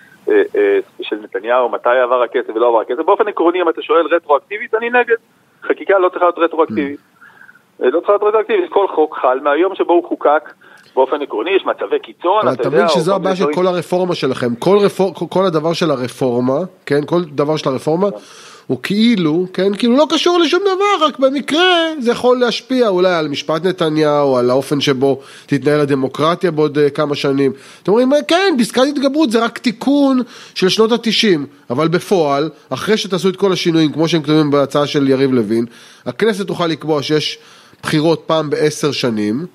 של 1.02 1.16
נתניהו, 1.22 1.68
מתי 1.68 1.98
עבר 2.02 2.22
הכסף 2.22 2.50
ולא 2.54 2.68
עבר 2.68 2.80
הכסף, 2.80 3.02
באופן 3.06 3.28
עקרוני 3.28 3.62
אם 3.62 3.68
אתה 3.68 3.82
שואל 3.82 4.06
רטרואקטיבית, 4.06 4.74
אני 4.74 4.90
נגד, 4.90 5.16
חקיקה 5.62 5.98
לא 5.98 6.08
צריכה 6.08 6.24
להיות 6.24 6.38
רטרואקטיבית. 6.38 7.00
Mm. 7.00 7.14
לא 7.80 7.98
צריכה 8.00 8.12
להיות 8.12 8.22
רטרואקטיבית, 8.22 8.70
כל 8.70 8.88
חוק 8.88 9.18
חל 9.22 9.40
מהיום 9.40 9.74
שבו 9.74 9.92
הוא 9.92 10.08
חוקק. 10.08 10.50
באופן 10.94 11.22
עקרוני 11.22 11.50
יש 11.50 11.62
מצבי 11.66 11.98
קיצון, 11.98 12.40
אתה 12.40 12.50
יודע. 12.50 12.62
אתה 12.62 12.70
מבין 12.70 12.88
שזו 12.88 13.14
הבעיה 13.14 13.36
של 13.36 13.52
כל 13.54 13.66
הרפורמה 13.66 14.14
שלכם, 14.14 14.54
כל, 14.54 14.78
רפור, 14.78 15.14
כל 15.14 15.46
הדבר 15.46 15.72
של 15.72 15.90
הרפורמה, 15.90 16.58
כן, 16.86 17.00
כל 17.06 17.24
דבר 17.24 17.56
של 17.56 17.68
הרפורמה, 17.68 18.08
הוא 18.66 18.78
כאילו, 18.82 19.46
כן, 19.52 19.74
כאילו 19.74 19.96
לא 19.96 20.06
קשור 20.10 20.38
לשום 20.38 20.60
דבר, 20.60 21.06
רק 21.06 21.18
במקרה 21.18 21.92
זה 21.98 22.10
יכול 22.10 22.38
להשפיע 22.38 22.88
אולי 22.88 23.14
על 23.14 23.28
משפט 23.28 23.64
נתניהו, 23.64 24.36
על 24.36 24.50
האופן 24.50 24.80
שבו 24.80 25.20
תתנהל 25.46 25.80
הדמוקרטיה 25.80 26.50
בעוד 26.50 26.78
uh, 26.78 26.90
כמה 26.90 27.14
שנים. 27.14 27.52
אתם 27.82 27.92
אומרים, 27.92 28.10
כן, 28.28 28.54
פסקת 28.58 28.82
התגברות 28.88 29.30
זה 29.30 29.44
רק 29.44 29.58
תיקון 29.58 30.22
של 30.54 30.68
שנות 30.68 30.92
התשעים, 30.92 31.46
אבל 31.70 31.88
בפועל, 31.88 32.50
אחרי 32.70 32.96
שתעשו 32.96 33.28
את 33.28 33.36
כל 33.36 33.52
השינויים, 33.52 33.92
כמו 33.92 34.08
שהם 34.08 34.22
כתובים 34.22 34.50
בהצעה 34.50 34.86
של 34.86 35.08
יריב 35.08 35.32
לוין, 35.32 35.66
הכנסת 36.06 36.46
תוכל 36.46 36.66
לקבוע 36.66 37.02
שיש 37.02 37.38
בחירות 37.82 38.22
פעם 38.26 38.50
בעשר 38.50 38.92
שנים, 38.92 39.46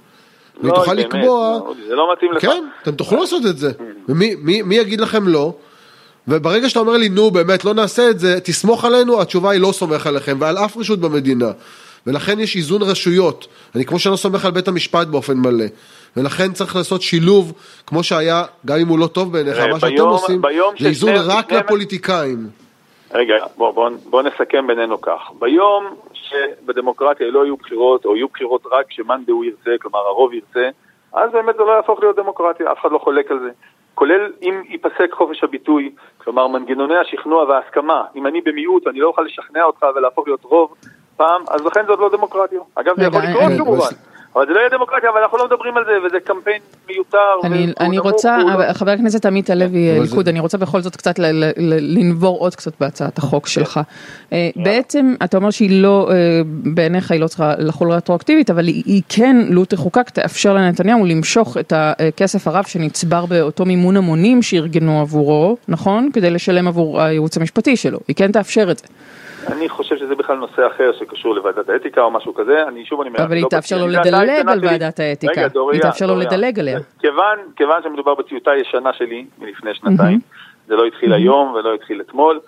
והיא 0.61 0.73
תוכל 0.73 0.93
לקבוע... 0.93 1.59
זה 1.87 1.95
לא 1.95 2.13
מתאים 2.13 2.31
לך. 2.31 2.41
כן, 2.41 2.63
אתם 2.81 2.91
תוכלו 2.91 3.19
לעשות 3.19 3.45
את 3.45 3.57
זה. 3.57 3.71
ומי 4.09 4.75
יגיד 4.75 5.01
לכם 5.01 5.27
לא? 5.27 5.53
וברגע 6.27 6.69
שאתה 6.69 6.79
אומר 6.79 6.97
לי, 6.97 7.09
נו, 7.09 7.31
באמת, 7.31 7.65
לא 7.65 7.73
נעשה 7.73 8.09
את 8.09 8.19
זה, 8.19 8.39
תסמוך 8.39 8.85
עלינו, 8.85 9.21
התשובה 9.21 9.51
היא 9.51 9.61
לא 9.61 9.71
סומך 9.71 10.07
עליכם, 10.07 10.37
ועל 10.39 10.57
אף 10.57 10.77
רשות 10.77 10.99
במדינה. 10.99 11.51
ולכן 12.07 12.39
יש 12.39 12.55
איזון 12.55 12.81
רשויות. 12.81 13.47
אני 13.75 13.85
כמו 13.85 13.99
שאני 13.99 14.11
לא 14.11 14.17
סומך 14.17 14.45
על 14.45 14.51
בית 14.51 14.67
המשפט 14.67 15.07
באופן 15.07 15.37
מלא. 15.37 15.65
ולכן 16.17 16.51
צריך 16.53 16.75
לעשות 16.75 17.01
שילוב, 17.01 17.53
כמו 17.87 18.03
שהיה, 18.03 18.43
גם 18.65 18.79
אם 18.79 18.87
הוא 18.87 18.99
לא 18.99 19.07
טוב 19.07 19.33
בעיניך, 19.33 19.57
מה 19.57 19.79
שאתם 19.79 20.01
עושים, 20.01 20.41
זה 20.79 20.87
איזון 20.87 21.13
רק 21.15 21.51
לפוליטיקאים. 21.51 22.49
רגע, 23.13 23.33
בוא, 23.57 23.71
בוא, 23.71 23.89
בוא 24.05 24.21
נסכם 24.21 24.67
בינינו 24.67 25.01
כך. 25.01 25.19
ביום 25.39 25.95
שבדמוקרטיה 26.29 27.27
לא 27.31 27.45
יהיו 27.45 27.57
בחירות, 27.57 28.05
או 28.05 28.15
יהיו 28.15 28.27
בחירות 28.27 28.63
רק 28.71 28.87
כשמאן 28.87 29.21
דהוא 29.25 29.45
ירצה, 29.45 29.71
כלומר 29.81 29.99
הרוב 29.99 30.33
ירצה, 30.33 30.69
אז 31.13 31.31
באמת 31.31 31.55
זה 31.55 31.63
לא 31.63 31.71
יהפוך 31.71 31.99
להיות 31.99 32.15
דמוקרטיה, 32.15 32.71
אף 32.71 32.77
אחד 32.81 32.91
לא 32.91 32.97
חולק 32.97 33.31
על 33.31 33.39
זה. 33.39 33.49
כולל 33.95 34.31
אם 34.41 34.61
ייפסק 34.69 35.11
חופש 35.11 35.43
הביטוי, 35.43 35.91
כלומר 36.17 36.47
מנגנוני 36.47 36.97
השכנוע 36.97 37.43
וההסכמה, 37.43 38.03
אם 38.15 38.27
אני 38.27 38.41
במיעוט 38.41 38.87
ואני 38.87 38.99
לא 38.99 39.07
אוכל 39.07 39.21
לשכנע 39.21 39.63
אותך 39.63 39.85
ולהפוך 39.95 40.27
להיות 40.27 40.43
רוב 40.43 40.75
פעם, 41.17 41.41
אז 41.49 41.65
לכן 41.65 41.85
זאת 41.87 41.99
לא 41.99 42.09
דמוקרטיה. 42.09 42.59
אגב, 42.75 42.95
זה 42.95 43.05
יכול 43.05 43.21
לקרות 43.21 43.51
כמובן. 43.57 44.08
אבל 44.35 44.45
זה 44.47 44.53
לא 44.53 44.59
יהיה 44.59 44.69
דמוקרטיה, 44.69 45.09
אבל 45.09 45.19
אנחנו 45.21 45.37
לא 45.37 45.45
מדברים 45.45 45.77
על 45.77 45.85
זה, 45.85 45.91
וזה 46.07 46.17
קמפיין 46.19 46.61
מיותר. 46.87 47.17
אני, 47.43 47.73
אני 47.79 47.99
רוצה, 47.99 48.37
לא... 48.37 48.73
חבר 48.73 48.91
הכנסת 48.91 49.25
עמית 49.25 49.49
הלוי, 49.49 49.99
ליכוד, 50.01 50.25
זה... 50.25 50.31
אני 50.31 50.39
רוצה 50.39 50.57
בכל 50.57 50.81
זאת 50.81 50.95
קצת 50.95 51.19
ל, 51.19 51.25
ל, 51.25 51.43
ל, 51.57 51.99
לנבור 51.99 52.39
עוד 52.39 52.55
קצת 52.55 52.71
בהצעת 52.79 53.17
החוק 53.17 53.45
כן. 53.45 53.51
שלך. 53.51 53.79
אה, 54.33 54.49
בעצם, 54.55 55.15
אתה 55.23 55.37
אומר 55.37 55.51
שהיא 55.51 55.83
לא, 55.83 56.09
אה, 56.11 56.41
בעיניך 56.45 57.11
היא 57.11 57.19
לא 57.19 57.27
צריכה 57.27 57.53
לחול 57.57 57.91
רטרואקטיבית, 57.91 58.49
אבל 58.49 58.67
היא, 58.67 58.83
היא 58.85 59.01
כן, 59.09 59.37
לו 59.49 59.65
תחוקק, 59.65 60.09
תאפשר 60.09 60.53
לנתניהו 60.53 61.05
למשוך 61.05 61.57
את 61.57 61.73
הכסף 61.75 62.47
הרב 62.47 62.63
שנצבר 62.63 63.25
באותו 63.25 63.65
מימון 63.65 63.97
המונים 63.97 64.41
שארגנו 64.41 65.01
עבורו, 65.01 65.57
נכון? 65.67 66.09
כדי 66.13 66.29
לשלם 66.29 66.67
עבור 66.67 67.01
הייעוץ 67.01 67.37
המשפטי 67.37 67.77
שלו. 67.77 67.99
היא 68.07 68.15
כן 68.15 68.31
תאפשר 68.31 68.71
את 68.71 68.77
זה. 68.79 68.85
אני 69.51 69.69
חושב 69.69 69.97
שזה 69.97 70.15
בכלל 70.15 70.35
נושא 70.35 70.67
אחר 70.67 70.91
שקשור 70.99 71.35
לוועדת 71.35 71.69
האתיקה 71.69 72.01
או 72.01 72.11
משהו 72.11 72.33
כזה, 72.33 72.63
אני 72.67 72.85
שוב 72.85 73.01
אני 73.01 73.09
אומר... 73.09 73.23
אבל 73.23 73.35
היא 73.35 73.43
לא 73.43 73.49
תאפשר 73.49 73.77
לו 73.77 73.87
לדלג 73.87 74.47
על 74.47 74.59
ועדת 74.63 74.99
האתיקה, 74.99 75.41
היא 75.71 75.81
תאפשר 75.81 76.05
לו 76.05 76.15
לדלג 76.15 76.59
עליה. 76.59 76.79
כיוון, 77.55 77.83
שמדובר 77.83 78.15
בטיוטה 78.15 78.51
ישנה 78.55 78.93
שלי 78.93 79.25
מלפני 79.39 79.73
שנתיים, 79.73 80.19
זה 80.67 80.75
לא 80.75 80.85
התחיל 80.85 81.13
היום 81.13 81.53
ולא 81.53 81.73
התחיל 81.73 82.01
אתמול, 82.01 82.39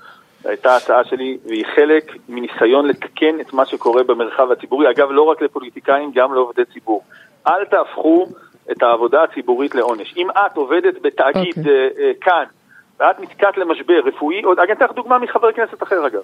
הייתה 0.46 0.76
הצעה 0.76 1.04
שלי 1.04 1.38
והיא 1.46 1.66
חלק 1.76 2.12
מניסיון 2.30 2.88
לתקן 2.88 3.40
את 3.40 3.54
מה 3.54 3.66
שקורה 3.66 4.04
במרחב 4.04 4.52
הציבורי, 4.52 4.90
אגב 4.90 5.12
לא 5.12 5.22
רק 5.22 5.42
לפוליטיקאים, 5.42 6.12
גם 6.16 6.34
לעובדי 6.34 6.66
ציבור. 6.74 7.04
אל 7.48 7.66
תהפכו 7.66 8.28
את 8.72 8.84
העבודה 8.84 9.24
הציבורית 9.24 9.76
לעונש. 9.76 10.14
אם 10.18 10.28
את 10.32 10.58
עובדת 10.58 11.02
בתאגיד 11.02 11.56
okay. 11.56 11.60
אוקיי. 11.60 12.12
uh, 12.14 12.18
uh, 12.18 12.24
כאן, 12.26 12.44
ואת 13.00 13.20
נתקעת 13.20 13.58
למשבר 13.58 14.00
רפואי, 14.06 14.42
עוד, 14.42 14.60
אני 14.60 14.72
אתן 14.72 14.86
לך 14.86 14.92
דוגמה 14.92 15.20
מחבר 15.20 15.52
כנסת 15.52 15.84
אחר 15.84 16.08
אגב. 16.08 16.22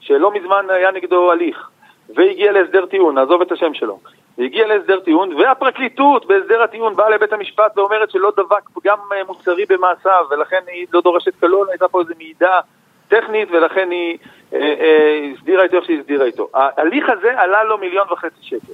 שלא 0.00 0.30
מזמן 0.34 0.66
היה 0.68 0.90
נגדו 0.90 1.32
הליך, 1.32 1.68
והגיע 2.14 2.52
להסדר 2.52 2.86
טיעון, 2.86 3.14
נעזוב 3.14 3.42
את 3.42 3.52
השם 3.52 3.74
שלו, 3.74 3.98
והגיע 4.38 4.66
להסדר 4.66 5.00
טיעון, 5.00 5.32
והפרקליטות 5.32 6.26
בהסדר 6.26 6.62
הטיעון 6.62 6.96
באה 6.96 7.10
לבית 7.10 7.32
המשפט 7.32 7.78
ואומרת 7.78 8.10
שלא 8.10 8.32
דבק 8.36 8.68
פגם 8.74 8.98
אה, 9.12 9.24
מוצרי 9.26 9.64
במעשיו, 9.68 10.24
ולכן 10.30 10.60
היא 10.66 10.86
לא 10.92 11.00
דורשת 11.00 11.36
קלון, 11.40 11.68
הייתה 11.70 11.88
פה 11.88 12.00
איזו 12.00 12.14
מעידה 12.18 12.60
טכנית, 13.08 13.48
ולכן 13.52 13.90
היא 13.90 14.18
אה, 14.52 14.58
אה, 14.58 15.30
הסדירה 15.34 15.62
איתו 15.62 15.76
איך 15.76 15.84
שהיא 15.84 16.00
הסדירה 16.00 16.24
איתו. 16.24 16.48
ההליך 16.54 17.08
הזה 17.08 17.40
עלה 17.40 17.64
לו 17.64 17.78
מיליון 17.78 18.06
וחצי 18.12 18.42
שקל. 18.42 18.72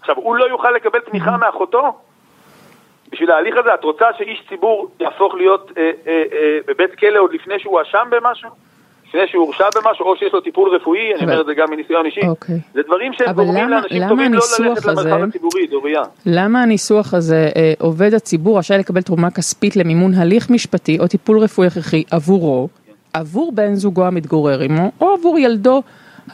עכשיו, 0.00 0.16
הוא 0.16 0.36
לא 0.36 0.44
יוכל 0.44 0.70
לקבל 0.70 1.00
תמיכה 1.00 1.36
מאחותו? 1.36 1.92
בשביל 3.14 3.30
ההליך 3.30 3.56
הזה, 3.56 3.74
את 3.74 3.84
רוצה 3.84 4.06
שאיש 4.18 4.42
ציבור 4.48 4.90
יהפוך 5.00 5.34
להיות 5.34 5.70
אה, 5.76 5.90
אה, 6.06 6.22
אה, 6.32 6.58
בבית 6.66 6.94
כלא 6.94 7.18
עוד 7.18 7.32
לפני 7.32 7.58
שהוא 7.58 7.80
הואשם 7.80 8.06
במשהו? 8.10 8.50
לפני 9.14 9.28
שהוא 9.28 9.44
הורשע 9.44 9.64
במשהו, 9.76 10.06
או 10.06 10.16
שיש 10.16 10.32
לו 10.32 10.40
טיפול 10.40 10.76
רפואי, 10.76 11.14
אני 11.14 11.22
אומר 11.24 11.40
את 11.40 11.46
זה 11.46 11.54
גם 11.54 11.66
מניסיון 11.70 12.06
אישי. 12.06 12.20
אוקיי. 12.28 12.58
זה 12.74 12.80
דברים 12.86 13.12
שגורמים 13.12 13.54
למה- 13.64 13.70
לאנשים 13.80 14.08
טובים 14.08 14.34
לא 14.34 14.40
ללכת 14.58 14.84
למרחב 14.86 14.88
הזה- 14.98 15.24
הציבורי, 15.28 15.66
דוריה. 15.66 16.02
למה 16.26 16.62
הניסוח 16.62 17.14
הזה, 17.14 17.48
אה, 17.56 17.72
עובד 17.80 18.14
הציבור 18.14 18.58
רשאי 18.58 18.78
לקבל 18.78 19.02
תרומה 19.02 19.30
כספית 19.30 19.76
למימון 19.76 20.14
הליך 20.14 20.50
משפטי 20.50 20.98
או 20.98 21.06
טיפול 21.08 21.38
רפואי 21.38 21.66
הכרחי 21.66 22.02
עבורו, 22.10 22.68
עבור 23.12 23.52
בן 23.54 23.74
זוגו 23.74 24.04
המתגורר 24.06 24.60
עמו, 24.60 24.90
או 25.00 25.14
עבור 25.18 25.38
ילדו 25.38 25.82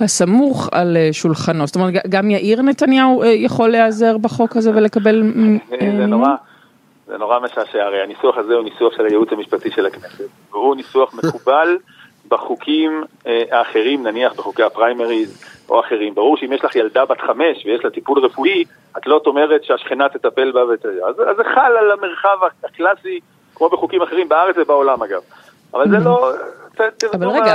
הסמוך 0.01 0.69
על 0.73 0.97
אה, 0.97 1.09
שולחנו. 1.13 1.67
זאת 1.67 1.77
אומרת, 1.77 1.95
גם 2.09 2.31
יאיר 2.31 2.63
נתניהו 2.63 3.23
אה, 3.23 3.29
יכול 3.29 3.69
להיעזר 3.69 4.19
בחוק 4.19 4.57
הזה 4.57 4.71
ולקבל 4.75 5.23
זה-? 5.71 6.07
נורא, 6.07 6.29
זה 7.07 7.19
נורא 7.19 7.39
משעשע, 7.41 7.79
הרי 7.85 8.03
הניסוח 8.03 8.37
הזה 8.39 8.55
הוא 8.55 8.65
ניסוח 8.65 8.97
של 8.97 9.05
הייעוץ 9.07 9.29
המשפטי 9.33 9.71
של 9.71 9.87
הכנסת, 9.87 10.25
והוא 10.53 10.77
ניסוח 10.77 11.15
מקובל 11.15 11.77
בחוקים 12.31 13.05
אה, 13.27 13.43
האחרים, 13.51 14.07
נניח 14.07 14.33
בחוקי 14.33 14.63
הפריימריז 14.63 15.45
או 15.69 15.81
אחרים. 15.81 16.15
ברור 16.15 16.37
שאם 16.37 16.53
יש 16.53 16.65
לך 16.65 16.77
ילדה 16.77 17.05
בת 17.05 17.21
חמש 17.21 17.67
ויש 17.67 17.85
לה 17.85 17.91
טיפול 17.91 18.25
רפואי, 18.25 18.65
את 18.99 19.07
לא 19.07 19.21
אומרת 19.27 19.65
שהשכנה 19.65 20.09
תטפל 20.09 20.53
בה 20.53 20.65
ות... 20.65 20.87
אז, 20.87 21.15
אז 21.31 21.37
זה 21.37 21.45
חל 21.55 21.77
על 21.79 21.91
המרחב 21.91 22.37
הקלאסי, 22.65 23.21
כמו 23.55 23.69
בחוקים 23.69 24.03
אחרים 24.03 24.29
בארץ 24.29 24.57
ובעולם 24.59 25.03
אגב. 25.03 25.21
אבל 25.75 25.91
זה 25.91 25.97
לא... 26.05 26.31
אבל 26.79 26.91
תרדו 26.97 27.31
רגע. 27.31 27.55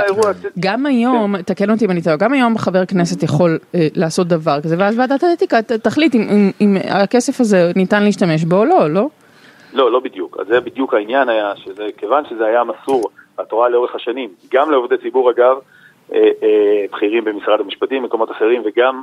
גם 0.60 0.86
היום, 0.86 1.42
תקן 1.42 1.70
אותי 1.70 1.84
אם 1.84 1.90
אני 1.90 2.02
טועה, 2.02 2.16
גם 2.16 2.32
היום 2.32 2.58
חבר 2.58 2.86
כנסת 2.86 3.22
יכול 3.22 3.58
אה, 3.74 3.86
לעשות 3.94 4.28
דבר 4.28 4.60
כזה, 4.60 4.76
ואז 4.78 4.98
ועדת 4.98 5.22
האתיקה 5.22 5.62
תחליט 5.62 6.14
אם- 6.60 6.76
הכסף 6.90 7.40
הזה 7.40 7.72
ניתן 7.76 8.02
להשתמש 8.02 8.44
בו 8.44 8.56
או 8.56 8.64
לא, 8.64 8.90
לא? 8.90 9.08
לא, 9.72 9.92
לא 9.92 10.00
בדיוק. 10.00 10.38
זה 10.48 10.60
בדיוק 10.60 10.94
העניין 10.94 11.28
היה, 11.28 11.52
כיוון 11.96 12.24
שזה 12.30 12.44
היה 12.44 12.62
מסור 12.64 13.10
בתורה 13.38 13.68
לאורך 13.68 13.94
השנים, 13.94 14.30
גם 14.52 14.70
לעובדי 14.70 14.96
ציבור 14.98 15.30
אגב, 15.30 15.58
אה, 16.12 16.30
אה, 16.42 16.84
בכירים 16.92 17.24
במשרד 17.24 17.60
המשפטים, 17.60 18.02
במקומות 18.02 18.30
אחרים, 18.30 18.62
וגם 18.64 19.02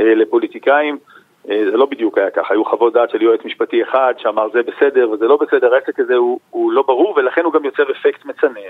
אה, 0.00 0.14
לפוליטיקאים, 0.14 0.98
זה 1.44 1.76
לא 1.76 1.86
בדיוק 1.86 2.18
היה 2.18 2.30
ככה. 2.30 2.54
היו 2.54 2.64
חוות 2.64 2.92
דעת 2.92 3.10
של 3.10 3.22
יועץ 3.22 3.40
משפטי 3.44 3.82
אחד 3.82 4.14
שאמר 4.18 4.48
זה 4.52 4.60
בסדר 4.62 5.10
וזה 5.10 5.24
לא 5.28 5.36
בסדר, 5.36 5.74
העסק 5.74 6.00
הזה 6.00 6.14
הוא, 6.14 6.40
הוא 6.50 6.72
לא 6.72 6.82
ברור, 6.82 7.14
ולכן 7.16 7.44
הוא 7.44 7.52
גם 7.52 7.64
יוצר 7.64 7.82
אפקט 7.90 8.24
מצנן 8.24 8.60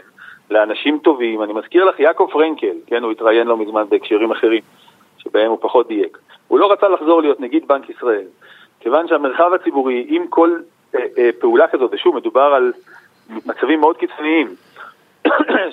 לאנשים 0.50 0.98
טובים. 0.98 1.42
אני 1.42 1.52
מזכיר 1.52 1.84
לך, 1.84 2.00
יעקב 2.00 2.28
פרנקל, 2.32 2.76
כן, 2.86 3.02
הוא 3.02 3.12
התראיין 3.12 3.46
לא 3.46 3.56
מזמן 3.56 3.84
בהקשרים 3.88 4.30
אחרים, 4.30 4.62
שבהם 5.18 5.50
הוא 5.50 5.58
פחות 5.60 5.88
דייק. 5.88 6.18
הוא 6.48 6.58
לא 6.58 6.72
רצה 6.72 6.88
לחזור 6.88 7.22
להיות 7.22 7.40
נגיד 7.40 7.68
בנק 7.68 7.90
ישראל, 7.90 8.26
כיוון 8.80 9.08
שהמרחב 9.08 9.52
הציבורי, 9.52 10.06
עם 10.08 10.26
כל 10.26 10.56
אה, 10.94 11.00
אה, 11.18 11.30
פעולה 11.40 11.68
כזאת, 11.68 11.90
ושוב, 11.94 12.16
מדובר 12.16 12.52
על 12.54 12.72
מצבים 13.46 13.80
מאוד 13.80 13.96
קיצוניים 13.96 14.48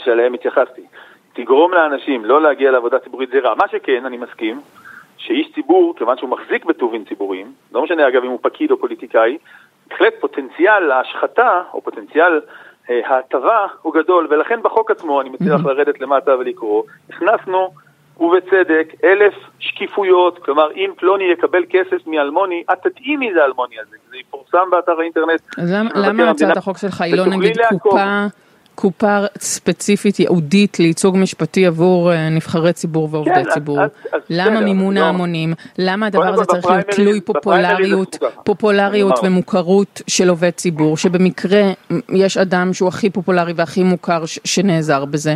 שעליהם 0.03 0.33
התייחסתי, 0.33 0.81
תגרום 1.33 1.73
לאנשים 1.73 2.25
לא 2.25 2.41
להגיע 2.41 2.71
לעבודה 2.71 2.99
ציבורית 2.99 3.29
זה 3.29 3.39
רע. 3.39 3.55
מה 3.55 3.67
שכן, 3.71 4.05
אני 4.05 4.17
מסכים, 4.17 4.59
שאיש 5.17 5.47
ציבור, 5.55 5.93
כיוון 5.97 6.17
שהוא 6.17 6.29
מחזיק 6.29 6.65
בטובין 6.65 7.03
ציבוריים, 7.07 7.51
לא 7.73 7.83
משנה 7.83 8.07
אגב 8.07 8.23
אם 8.23 8.29
הוא 8.29 8.39
פקיד 8.41 8.71
או 8.71 8.77
פוליטיקאי, 8.77 9.37
בהחלט 9.89 10.13
פוטנציאל 10.19 10.91
ההשחתה 10.91 11.61
או 11.73 11.81
פוטנציאל 11.81 12.41
אה, 12.89 12.99
ההטבה 13.05 13.65
הוא 13.81 13.93
גדול, 13.93 14.27
ולכן 14.29 14.59
בחוק 14.61 14.91
עצמו, 14.91 15.21
אני 15.21 15.29
מציע 15.29 15.55
לך 15.55 15.65
לרדת 15.65 16.01
למטה 16.01 16.37
ולקרוא, 16.37 16.83
הכנסנו, 17.09 17.69
ובצדק, 18.19 18.87
אלף 19.03 19.33
שקיפויות, 19.59 20.39
כלומר 20.43 20.71
אם 20.75 20.91
פלוני 20.97 21.23
יקבל 21.23 21.63
כסף 21.69 22.07
מאלמוני, 22.07 22.63
את 22.73 22.77
תדעי 22.87 23.15
מי 23.15 23.33
זה 23.33 23.41
האלמוני 23.41 23.75
הזה, 23.79 23.95
זה 24.09 24.17
יפורסם 24.17 24.69
באתר 24.71 24.99
האינטרנט. 24.99 25.41
אז 25.57 25.71
למה- 25.95 26.29
הצעת 26.29 26.57
החוק 26.57 26.77
שלך 26.77 27.01
היא 27.01 27.17
לא 27.17 27.25
נגיד. 27.25 27.57
קופה, 27.81 28.25
קופה 28.75 29.17
ספציפית 29.39 30.19
ייעודית 30.19 30.79
לייצוג 30.79 31.17
משפטי 31.17 31.65
עבור 31.65 32.11
אה, 32.11 32.29
נבחרי 32.29 32.73
ציבור 32.73 33.09
ועובדי 33.11 33.35
כן, 33.35 33.49
ציבור? 33.53 33.81
אז- 33.81 33.89
אז 34.13 34.21
למה 34.29 34.51
בסדר, 34.51 34.63
מימון 34.65 34.97
לא. 34.97 35.03
ההמונים? 35.03 35.53
למה 35.77 36.05
הדבר 36.05 36.23
הזה 36.33 36.45
צריך 36.45 36.65
להיות 36.65 36.85
תלוי 36.85 37.21
פופולריות. 37.21 38.17
פופולריות 38.43 39.17
אומר. 39.17 39.29
ומוכרות 39.31 40.01
של 40.07 40.29
עובד 40.29 40.49
ציבור, 40.49 40.97
שבמקרה 40.97 41.61
יש 42.09 42.37
אדם 42.37 42.73
שהוא 42.73 42.87
הכי 42.87 43.09
פופולרי 43.09 43.53
והכי 43.55 43.83
מוכר 43.83 44.25
ש- 44.25 44.39
שנעזר 44.43 45.05
בזה? 45.05 45.35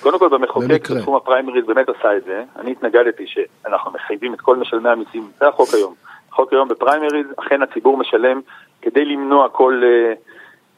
קודם 0.00 0.18
כל 0.18 0.28
במחוקק. 0.28 0.90
בתחום 0.90 1.16
הפריימריז 1.16 1.64
באמת 1.66 1.86
עשה 1.88 2.16
את 2.16 2.24
זה, 2.24 2.42
אני 2.60 2.70
התנגדתי 2.72 3.24
שאנחנו 3.26 3.90
מחייבים 3.90 4.34
את 4.34 4.40
כל 4.40 4.56
משלמי 4.56 4.88
המיסים, 4.88 5.28
זה 5.40 5.48
החוק 5.48 5.68
היום. 5.74 5.94
החוק 6.32 6.52
היום 6.52 6.68
בפריימריז, 6.68 7.26
אכן 7.36 7.62
הציבור 7.62 7.96
משלם 7.96 8.40
כדי 8.82 9.04
למנוע 9.04 9.48
כל, 9.48 9.82
אה, 9.84 10.12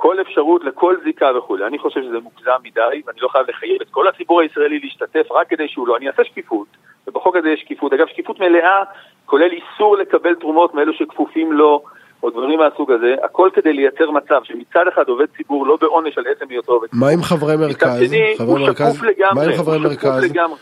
כל 0.01 0.21
אפשרות 0.21 0.65
לכל 0.65 0.97
זיקה 1.05 1.31
וכולי. 1.39 1.67
אני 1.67 1.79
חושב 1.79 2.03
שזה 2.03 2.19
מוגזם 2.21 2.61
מדי, 2.65 3.03
ואני 3.07 3.21
לא 3.21 3.29
חייב 3.29 3.47
לחייב 3.49 3.81
את 3.83 3.87
כל 3.91 4.09
הציבור 4.09 4.41
הישראלי 4.41 4.79
להשתתף 4.79 5.33
רק 5.33 5.49
כדי 5.49 5.69
שהוא 5.69 5.89
לא. 5.89 5.97
אני 5.97 6.09
אעשה 6.09 6.25
שקיפות, 6.25 6.67
ובחוק 7.07 7.37
הזה 7.37 7.49
יש 7.49 7.61
שקיפות. 7.61 7.93
אגב, 7.93 8.07
שקיפות 8.07 8.41
מלאה, 8.41 8.83
כולל 9.27 9.51
איסור 9.53 9.97
לקבל 9.97 10.35
תרומות 10.35 10.75
מאלו 10.75 10.93
שכפופים 10.93 11.53
לו, 11.53 11.83
או 12.23 12.31
דברים 12.31 12.59
מהסוג 12.59 12.93
הזה, 12.93 13.15
הכל 13.23 13.51
כדי 13.55 13.73
לייצר 13.73 14.11
מצב 14.11 14.41
שמצד 14.45 14.85
אחד 14.95 15.09
עובד 15.09 15.27
ציבור 15.37 15.67
לא 15.67 15.77
בעונש 15.81 16.19
על 16.19 16.25
עצם 16.27 16.45
היותו 16.51 16.73
עובד 16.73 16.89
ציבור. 16.89 17.07
מה 17.07 17.13
עם 17.13 17.23
חברי 17.23 17.57
מרכז? 17.57 18.03
מצד 18.03 18.07
שני, 18.07 18.35
הוא 18.39 18.59
מרכז? 18.59 18.95
שקוף 18.95 19.03
לגמרי. 19.03 19.35
מה 19.35 19.43
עם 19.43 19.53
חברי 19.53 19.79
מרכז? 19.79 20.31
לגמרי. 20.31 20.59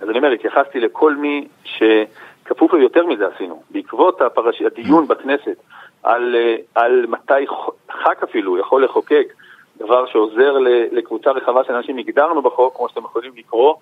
אז 0.00 0.10
אני 0.10 0.18
אומר, 0.18 0.30
התייחסתי 0.30 0.80
לכל 0.80 1.14
מי 1.14 1.48
שכפוף 1.64 2.72
לו 2.72 2.78
יותר 2.78 3.06
מזה 3.06 3.24
עשינו. 3.34 3.62
בעקבות 3.70 4.20
הפרש... 4.20 4.62
הדיון 4.62 5.08
בכנסת 5.08 5.56
על, 6.04 6.36
אה, 6.36 6.56
על 6.74 7.06
מתי 7.08 7.46
ח"כ 7.90 8.22
אפילו 8.24 8.58
יכול 8.58 8.84
לחוקק 8.84 9.32
דבר 9.76 10.06
שעוזר 10.06 10.56
לקבוצה 10.92 11.30
רחבה 11.30 11.64
של 11.64 11.72
אנשים, 11.72 11.98
הגדרנו 11.98 12.42
בחוק, 12.42 12.76
כמו 12.76 12.88
שאתם 12.88 13.04
יכולים 13.04 13.32
לקרוא 13.36 13.74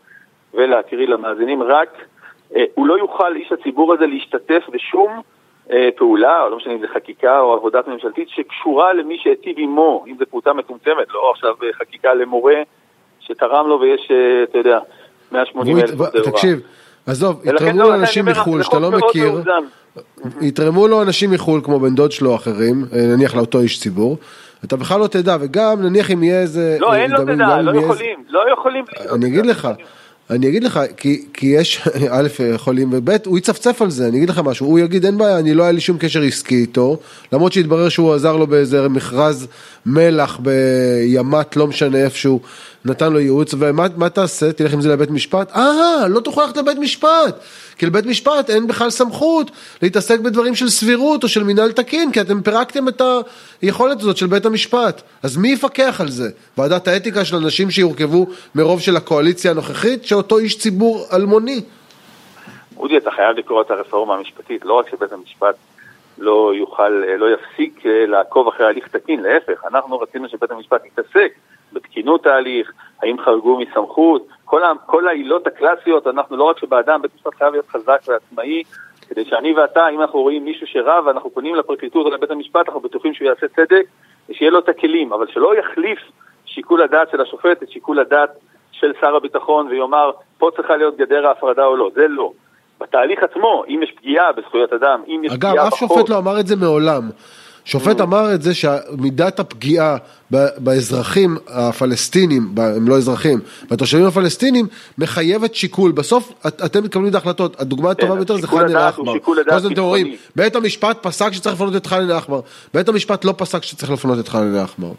ולהקריא 0.55 1.09
למאזינים, 1.09 1.63
רק 1.63 1.89
אה, 2.57 2.65
הוא 2.75 2.87
לא 2.87 2.99
יוכל, 2.99 3.37
איש 3.37 3.53
הציבור 3.53 3.95
הזה, 3.95 4.07
להשתתף 4.07 4.63
בשום 4.73 5.21
אה, 5.71 5.89
פעולה, 5.97 6.43
או 6.43 6.49
לא 6.49 6.57
משנה 6.57 6.73
אם 6.73 6.81
זה 6.81 6.87
חקיקה 6.95 7.41
או 7.41 7.53
עבודת 7.53 7.89
ממשלתית, 7.89 8.29
שקשורה 8.29 8.93
למי 8.93 9.19
שהיטיב 9.19 9.57
עמו, 9.59 10.05
אם 10.07 10.17
זו 10.19 10.27
קבוצה 10.27 10.53
מצומצמת, 10.53 11.11
לא 11.15 11.31
עכשיו 11.31 11.55
חקיקה 11.79 12.15
למורה 12.15 12.63
שתרם 13.21 13.67
לו 13.67 13.81
ויש, 13.81 14.11
אתה 14.43 14.59
יודע, 14.59 14.79
180 15.33 15.77
והוא 15.77 16.07
אלף. 16.15 16.25
תקשיב, 16.25 16.61
עזוב, 17.07 17.41
יתרמו 17.45 17.79
לא, 17.79 17.95
אני 17.95 18.05
אומר, 18.21 18.33
מחו"ל 18.33 18.63
שאתה 18.63 18.79
לא 18.79 18.91
מכיר. 18.91 19.43
יתרמו 20.41 20.89
לו 20.89 21.03
אנשים 21.03 21.31
מחו"ל 21.31 21.61
כמו 21.65 21.81
בן 21.81 21.95
דוד 21.95 22.13
שלו 22.13 22.37
אחרים, 22.37 22.85
אה, 22.93 23.07
נניח 23.07 23.35
לאותו 23.35 23.61
איש 23.61 23.81
ציבור, 23.81 24.17
אתה 24.65 24.77
בכלל 24.77 25.01
לא 25.01 25.07
תדע, 25.07 25.37
וגם 25.41 25.83
נניח 25.83 26.11
אם 26.11 26.23
יהיה 26.23 26.41
איזה... 26.41 26.77
לא, 26.81 26.93
אה, 26.93 27.03
אין 27.03 27.11
לו 27.11 27.23
תדע, 27.23 27.63
לא 27.63 27.81
יכולים, 27.81 28.25
לא 28.29 28.41
יכולים. 28.53 28.85
אני 29.13 29.27
אגיד 29.27 29.47
לך, 29.47 29.69
אני 30.31 30.49
אגיד 30.49 30.65
לך, 30.65 30.81
כי, 30.97 31.25
כי 31.35 31.47
יש, 31.47 31.81
א', 32.11 32.29
יכולים, 32.55 32.89
וב', 32.93 33.11
הוא 33.27 33.39
יצפצף 33.39 33.83
על 33.83 33.91
זה, 33.91 34.09
אני 34.09 34.17
אגיד 34.17 34.31
לך 34.31 34.39
משהו, 34.39 34.67
הוא 34.67 34.79
יגיד 34.79 35.05
אין 35.05 35.19
בעיה, 35.19 35.39
אני 35.39 35.55
לא 35.55 35.63
היה 35.63 35.73
לי 35.73 35.81
שום 35.81 35.99
קשר 35.99 36.23
עסקי 36.23 36.55
איתו, 36.55 36.99
למרות 37.33 37.53
שהתברר 37.53 37.89
שהוא 37.89 38.15
עזר 38.15 38.37
לו 38.37 38.47
באיזה 38.47 38.89
מכרז 38.89 39.47
מלח 39.87 40.41
בימת, 40.43 41.57
לא 41.57 41.67
משנה 41.67 41.99
איפשהו, 41.99 42.41
נתן 42.85 43.13
לו 43.13 43.21
ייעוץ, 43.21 43.55
ומה 43.59 43.87
מה 43.97 44.09
תעשה? 44.09 44.53
תלך 44.53 44.73
עם 44.73 44.81
זה 44.81 44.89
לבית 44.89 45.11
משפט? 45.11 45.53
אה, 45.57 46.09
לא 46.09 46.21
תוכל 46.21 46.43
ללכת 46.43 46.57
לבית 46.57 46.79
משפט, 46.79 47.41
כי 47.79 47.87
לבית 47.87 48.07
משפט 48.07 48.51
אין 48.51 48.67
בכלל 48.67 48.91
סמכות 48.91 49.51
להתעסק 49.83 50.21
בדברים 50.21 50.55
של 50.55 50.69
סבירות 50.69 51.23
או 51.23 51.29
של 51.29 51.45
מינהל 51.45 51.73
תקין, 51.73 52.13
כי 52.13 52.21
אתם 52.21 52.43
פירקתם 52.43 52.89
את 52.89 53.03
היכולת 53.63 54.01
הזאת 54.01 54.17
של 54.17 54.27
בית 54.27 54.47
המשפט. 54.47 55.03
אז 55.23 55.37
מי 55.37 55.49
יפקח 55.49 56.01
על 56.01 56.09
זה? 56.09 56.29
ועדת 56.59 56.89
האתיקה 56.89 57.25
של 57.25 57.37
אנשים 57.37 57.71
שיורכבו 57.71 58.27
מרוב 58.55 58.81
של 58.81 58.97
הקואליציה 58.97 59.51
הנוכחית, 59.51 60.05
שאותו 60.05 60.39
איש 60.39 60.59
ציבור 60.59 61.07
אלמוני. 61.13 61.61
אודי, 62.77 62.97
אתה 62.97 63.11
חייב 63.11 63.37
לקרוא 63.37 63.63
את 63.63 63.71
הרפורמה 63.71 64.15
המשפטית, 64.15 64.65
לא 64.65 64.75
רק 64.75 64.91
שבית 64.91 65.13
המשפט 65.13 65.55
לא 66.19 66.53
יוכל, 66.55 66.89
לא 66.89 67.27
יפסיק 67.35 67.87
אה, 67.87 68.07
לעקוב 68.07 68.49
אחרי 68.49 68.67
הליך 68.67 68.89
תקין, 68.89 69.23
להפך, 69.23 69.65
אנחנו 69.73 69.99
רצינו 69.99 70.29
שבית 70.29 70.51
המשפט 70.51 70.85
יתעסק 70.87 71.33
בתקינות 71.73 72.27
ההליך, 72.27 72.73
האם 73.03 73.17
חרגו 73.25 73.61
מסמכות, 73.61 74.27
כל, 74.53 74.65
ה, 74.65 74.73
כל 74.87 75.09
העילות 75.09 75.47
הקלאסיות, 75.47 76.07
אנחנו 76.07 76.37
לא 76.37 76.45
רק 76.45 76.59
שבאדם, 76.59 77.03
בית 77.03 77.11
המשפט 77.15 77.35
חייב 77.39 77.53
להיות 77.53 77.69
חזק 77.69 78.01
ועצמאי, 78.09 78.63
כדי 79.09 79.25
שאני 79.25 79.55
ואתה, 79.55 79.89
אם 79.89 80.01
אנחנו 80.01 80.21
רואים 80.21 80.45
מישהו 80.45 80.67
שרב 80.67 81.07
ואנחנו 81.07 81.31
פונים 81.31 81.55
לפרקליטות 81.55 82.07
או 82.07 82.11
לבית 82.11 82.31
המשפט, 82.31 82.67
אנחנו 82.67 82.81
בטוחים 82.81 83.15
שהוא 83.15 83.29
יעשה 83.29 83.47
צדק, 83.49 83.85
ושיהיה 84.29 84.51
לו 84.51 84.59
את 84.59 84.69
הכלים, 84.69 85.13
אבל 85.13 85.27
שלא 85.33 85.59
יחליף 85.59 85.99
שיקול 86.47 86.83
הדעת 86.83 87.11
של 87.11 87.21
השופט 87.21 87.63
את 87.63 87.71
שיקול 87.71 88.01
הדעת 88.01 88.31
של 88.73 88.93
שר 89.01 89.17
הביטחון 89.17 89.67
ויאמר, 89.67 90.11
פה 90.39 90.51
צריכה 90.57 90.77
להיות 90.77 90.97
גדר 90.97 91.27
ההפרדה 91.27 91.65
או 91.65 91.77
לא, 91.77 91.91
זה 91.95 92.09
לא. 92.09 92.33
בתהליך 92.81 93.23
עצמו, 93.23 93.65
אם 93.69 93.81
יש 93.83 93.93
פגיעה 93.97 94.33
בזכויות 94.33 94.73
אדם, 94.73 95.03
אם 95.09 95.23
יש 95.25 95.33
אגב, 95.33 95.51
פגיעה 95.51 95.69
אף 95.69 95.73
בחוק... 95.73 95.99
שופט 95.99 96.09
לא 96.09 96.19
אמר 96.19 96.41
את 96.41 96.47
זה 96.47 96.57
מעולם. 96.57 97.03
שופט 97.65 98.01
אמר 98.01 98.35
את 98.35 98.43
זה 98.43 98.55
שמידת 98.55 99.41
הפגיעה 99.41 99.97
באזרחים 100.59 101.37
הפלסטינים, 101.49 102.55
הם 102.57 102.89
לא 102.89 102.97
אזרחים, 102.97 103.41
בתושבים 103.71 104.05
הפלסטינים, 104.05 104.67
מחייבת 104.99 105.55
שיקול. 105.55 105.93
בסוף 105.93 106.33
את, 106.47 106.63
אתם 106.65 106.85
מקבלים 106.85 107.09
את 107.09 107.15
ההחלטות. 107.15 107.61
הדוגמה 107.61 107.91
הטובה 107.91 108.13
כן, 108.13 108.17
ביותר 108.17 108.37
זה 108.37 108.47
חאן 108.47 108.77
אל-אחמר. 108.77 109.13
הזמן 109.49 109.59
אתם 109.59 109.69
ביטחוני. 109.69 110.17
בית 110.37 110.57
המשפט 110.57 110.99
פסק 111.01 111.33
שצריך 111.33 111.55
לפנות 111.55 111.77
את 111.77 111.87
חאן 111.87 112.11
אל-אחמר. 112.11 112.41
בית 112.75 112.89
המשפט 112.89 113.25
לא 113.25 113.35
פסק 113.37 113.63
שצריך 113.63 113.93
לפנות 113.93 114.19
את 114.19 114.29
חאן 114.29 114.55
אל-אחמר. 114.55 114.93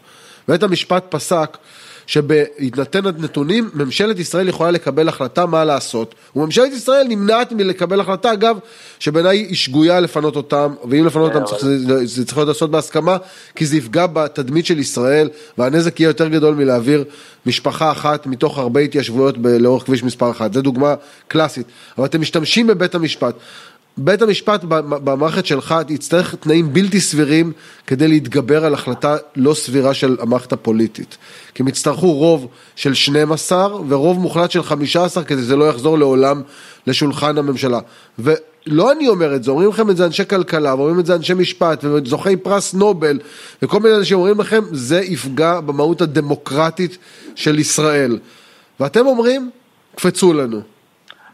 בית 0.48 0.62
המשפט 0.62 1.04
פסק 1.08 1.56
שבהתנתן 2.06 3.06
הנתונים, 3.06 3.70
ממשלת 3.74 4.18
ישראל 4.18 4.48
יכולה 4.48 4.70
לקבל 4.70 5.08
החלטה 5.08 5.46
מה 5.46 5.64
לעשות, 5.64 6.14
וממשלת 6.36 6.72
ישראל 6.72 7.06
נמנעת 7.08 7.52
מלקבל 7.52 8.00
החלטה, 8.00 8.32
אגב, 8.32 8.58
שבעיניי 8.98 9.38
היא 9.38 9.56
שגויה 9.56 10.00
לפנות 10.00 10.36
אותם, 10.36 10.74
ואם 10.90 11.06
לפנות 11.06 11.34
אותם 11.34 11.46
צריך, 11.46 11.62
זה, 11.64 12.06
זה 12.06 12.24
צריך 12.24 12.38
להיות 12.38 12.48
לעשות 12.48 12.70
בהסכמה, 12.70 13.16
כי 13.56 13.66
זה 13.66 13.76
יפגע 13.76 14.06
בתדמית 14.06 14.66
של 14.66 14.78
ישראל, 14.78 15.28
והנזק 15.58 16.00
יהיה 16.00 16.08
יותר 16.08 16.28
גדול 16.28 16.54
מלהעביר 16.54 17.04
משפחה 17.46 17.92
אחת 17.92 18.26
מתוך 18.26 18.58
הרבה 18.58 18.80
התיישבויות 18.80 19.38
ב- 19.38 19.46
לאורך 19.46 19.84
כביש 19.84 20.02
מספר 20.02 20.30
אחת, 20.30 20.52
זו 20.52 20.62
דוגמה 20.62 20.94
קלאסית, 21.28 21.66
אבל 21.98 22.06
אתם 22.06 22.20
משתמשים 22.20 22.66
בבית 22.66 22.94
המשפט. 22.94 23.34
בית 23.98 24.22
המשפט 24.22 24.64
במערכת 25.04 25.46
שלך 25.46 25.74
יצטרך 25.88 26.34
תנאים 26.34 26.72
בלתי 26.72 27.00
סבירים 27.00 27.52
כדי 27.86 28.08
להתגבר 28.08 28.64
על 28.64 28.74
החלטה 28.74 29.16
לא 29.36 29.54
סבירה 29.54 29.94
של 29.94 30.16
המערכת 30.20 30.52
הפוליטית. 30.52 31.18
כי 31.54 31.62
הם 31.62 31.68
יצטרכו 31.68 32.12
רוב 32.12 32.46
של 32.76 32.94
12 32.94 33.68
ורוב 33.88 34.18
מוחלט 34.18 34.50
של 34.50 34.62
15 34.62 35.24
כדי 35.24 35.38
שזה 35.38 35.56
לא 35.56 35.64
יחזור 35.64 35.98
לעולם 35.98 36.42
לשולחן 36.86 37.38
הממשלה. 37.38 37.78
ולא 38.18 38.92
אני 38.92 39.08
אומר 39.08 39.34
את 39.34 39.44
זה, 39.44 39.50
אומרים 39.50 39.68
לכם 39.68 39.90
את 39.90 39.96
זה 39.96 40.06
אנשי 40.06 40.28
כלכלה, 40.28 40.74
ואומרים 40.74 41.00
את 41.00 41.06
זה 41.06 41.14
אנשי 41.14 41.34
משפט, 41.34 41.84
וזוכי 41.84 42.36
פרס 42.36 42.74
נובל, 42.74 43.18
וכל 43.62 43.80
מיני 43.80 43.96
אנשים 43.96 44.18
אומרים 44.18 44.40
לכם, 44.40 44.60
זה 44.62 45.00
יפגע 45.00 45.60
במהות 45.60 46.00
הדמוקרטית 46.00 46.98
של 47.34 47.58
ישראל. 47.58 48.18
ואתם 48.80 49.06
אומרים, 49.06 49.50
קפצו 49.96 50.32
לנו. 50.32 50.60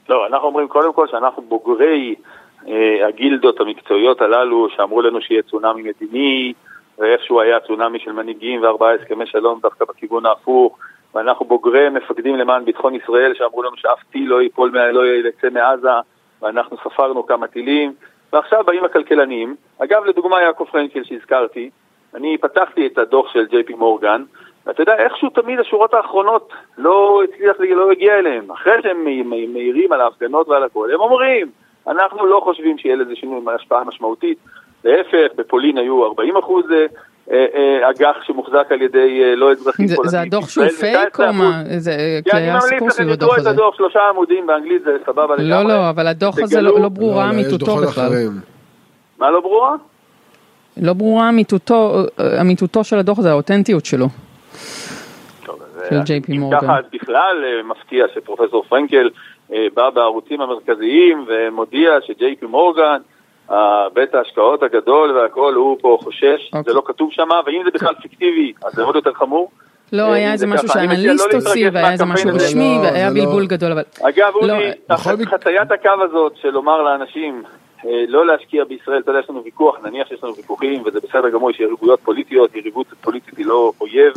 לא, 0.09 0.27
אנחנו 0.27 0.49
אומרים 0.49 0.69
קודם 0.69 0.93
כל 0.93 1.07
שאנחנו 1.11 1.43
בוגרי 1.43 2.15
הגילדות 3.07 3.61
המקצועיות 3.61 4.21
הללו 4.21 4.69
שאמרו 4.77 5.03
לנו 5.03 5.21
שיהיה 5.21 5.43
צונאמי 5.43 5.83
מדיני 5.83 6.53
ואיכשהו 6.99 7.41
היה 7.41 7.61
צונאמי 7.61 7.99
של 7.99 8.13
מנהיגים 8.13 8.63
וארבעה 8.63 8.95
הסכמי 8.95 9.27
שלום 9.27 9.61
דווקא 9.63 9.85
בכיוון 9.85 10.27
ההפוך 10.27 10.79
ואנחנו 11.15 11.47
בוגרי 11.47 11.89
מפקדים 11.89 12.37
למען 12.37 12.65
ביטחון 12.65 12.95
ישראל 12.95 13.35
שאמרו 13.35 13.63
לנו 13.63 13.77
שאף 13.77 13.99
טיל 14.13 14.29
לא 14.29 14.43
ייפול, 14.43 14.79
לא 14.93 15.07
יצא 15.07 15.51
מעזה 15.51 15.89
ואנחנו 16.43 16.77
ספרנו 16.77 17.27
כמה 17.27 17.47
טילים 17.47 17.93
ועכשיו 18.33 18.65
באים 18.65 18.85
הכלכלנים, 18.85 19.57
אגב 19.79 20.05
לדוגמה 20.05 20.43
יעקב 20.43 20.65
פרנקל 20.65 21.05
שהזכרתי, 21.05 21.71
אני 22.15 22.39
פתחתי 22.39 22.87
את 22.87 22.99
הדוח 22.99 23.33
של 23.33 23.47
ג'יי 23.47 23.63
פי 23.63 23.75
מורגן 23.75 24.23
ואתה 24.67 24.83
יודע, 24.83 24.97
איכשהו 24.97 25.31
תמיד 25.31 25.61
השורות 25.61 25.95
האחרונות 25.95 26.53
לא 26.79 27.23
הצליח, 27.25 27.57
לא 27.61 27.91
הגיע 27.91 28.19
אליהם. 28.19 28.51
אחרי 28.51 28.83
שהם 28.83 29.05
מעירים 29.53 29.93
על 29.93 30.01
ההפגנות 30.01 30.49
ועל 30.49 30.65
הכל, 30.65 30.91
הם 30.95 31.01
אומרים, 31.01 31.51
אנחנו 31.89 32.27
לא 32.27 32.41
חושבים 32.45 32.79
שיהיה 32.79 32.97
לזה 32.97 33.17
שינוי 33.17 33.41
השפעה 33.55 33.85
משמעותית. 33.85 34.39
להפך, 34.85 35.35
בפולין 35.37 35.79
היו 35.79 36.05
40 36.05 36.37
אחוז 36.37 36.65
אה, 36.71 36.87
אה, 37.31 37.47
אה, 37.55 37.91
אג"ח 37.91 38.23
שמוחזק 38.23 38.67
על 38.71 38.83
ידי 38.83 39.37
לא 39.37 39.53
אזרחים 39.53 39.89
פולנים. 39.89 40.11
זה 40.11 40.21
הדוח 40.21 40.49
שהוא 40.49 40.69
פייק 40.69 41.21
או 41.21 41.33
מה? 41.33 41.63
זה 41.79 42.21
הסיפור 42.27 42.31
סביב 42.31 42.49
הדוח 42.49 42.59
הזה. 42.59 42.71
אני 42.71 42.81
ממליץ 42.81 42.93
לכם 42.93 43.09
לקרוא 43.09 43.37
את 43.37 43.47
הדוח, 43.47 43.77
שלושה 43.77 44.01
עמודים 44.11 44.47
באנגלית 44.47 44.83
זה 44.83 44.91
סבבה 45.07 45.37
לגמרי. 45.37 45.51
לא, 45.51 45.63
לא, 45.63 45.91
אבל 45.91 46.07
הדוח 46.07 46.39
הזה 46.39 46.61
לא, 46.61 46.81
לא 46.81 46.89
ברורה 46.89 47.25
לא, 47.27 47.31
אמיתותו 47.31 47.77
בכלל. 47.77 48.13
מה 49.19 49.31
לא 49.31 49.41
ברורה? 49.41 49.77
לא 50.77 50.93
ברורה 50.93 51.31
אמיתותו 52.41 52.85
של 52.85 52.99
הדוח 52.99 53.19
הזה, 53.19 53.31
האותנטיות 53.31 53.85
שלו. 53.85 54.07
של 55.89 56.03
ג'יי 56.05 56.21
פי 56.21 56.39
מורגן. 56.39 56.61
ככה 56.61 56.77
בכלל 56.93 57.45
מפתיע 57.65 58.05
שפרופסור 58.15 58.65
פרנקל 58.69 59.07
אה, 59.07 59.11
בא 59.75 59.91
בערוצים 59.91 60.41
המרכזיים 60.41 61.25
ומודיע 61.29 61.91
שג'יי 62.07 62.37
פי 62.37 62.47
מורגן, 62.47 62.99
בית 63.95 64.15
ההשקעות 64.15 64.63
הגדול 64.63 65.11
והכל, 65.11 65.55
הוא 65.55 65.79
פה 65.81 65.99
חושש, 66.03 66.25
okay. 66.25 66.53
זה 66.53 66.59
אוקיי. 66.59 66.75
לא 66.75 66.83
כתוב 66.85 67.09
שם, 67.13 67.29
ואם 67.47 67.63
זה 67.65 67.71
בכלל 67.71 67.95
פיקטיבי, 68.03 68.53
אז 68.65 68.73
זה 68.73 68.83
עוד 68.83 68.95
יותר 68.95 69.13
חמור. 69.13 69.51
לא, 69.93 70.03
אה, 70.03 70.13
היה 70.13 70.33
איזה 70.33 70.47
משהו 70.47 70.69
שאנליסט 70.69 71.33
לא 71.33 71.39
הוציא, 71.39 71.71
והיה 71.73 71.93
איזה 71.93 72.05
משהו 72.05 72.31
רשמי, 72.35 72.79
לא, 72.83 72.83
והיה 72.83 73.11
בלבול 73.11 73.47
גדול, 73.47 73.73
אבל... 73.73 73.83
אגב, 74.03 74.35
אודי, 74.35 75.27
חציית 75.27 75.73
הקו 75.73 75.91
הזאת 76.03 76.33
של 76.37 76.51
לומר 76.51 76.83
לאנשים, 76.83 77.43
אה, 77.87 78.05
לא 78.09 78.27
להשקיע 78.27 78.65
בישראל, 78.65 79.01
אתה 79.01 79.11
יודע, 79.11 79.21
יש 79.21 79.31
לנו 79.31 79.45
ויכוח, 79.45 79.77
נניח 79.85 80.09
שיש 80.09 80.25
לנו 80.25 80.37
ויכוחים, 80.37 80.83
וזה 80.87 80.99
בסדר 81.09 81.29
גמור, 81.29 81.51
יש 81.51 81.61
יריבויות 81.61 82.01
פוליטיות, 82.01 82.57
יריבות 82.57 82.87
פוליטית 83.01 83.39
היא 83.39 83.47
לא 83.47 83.73
אויב, 83.81 84.13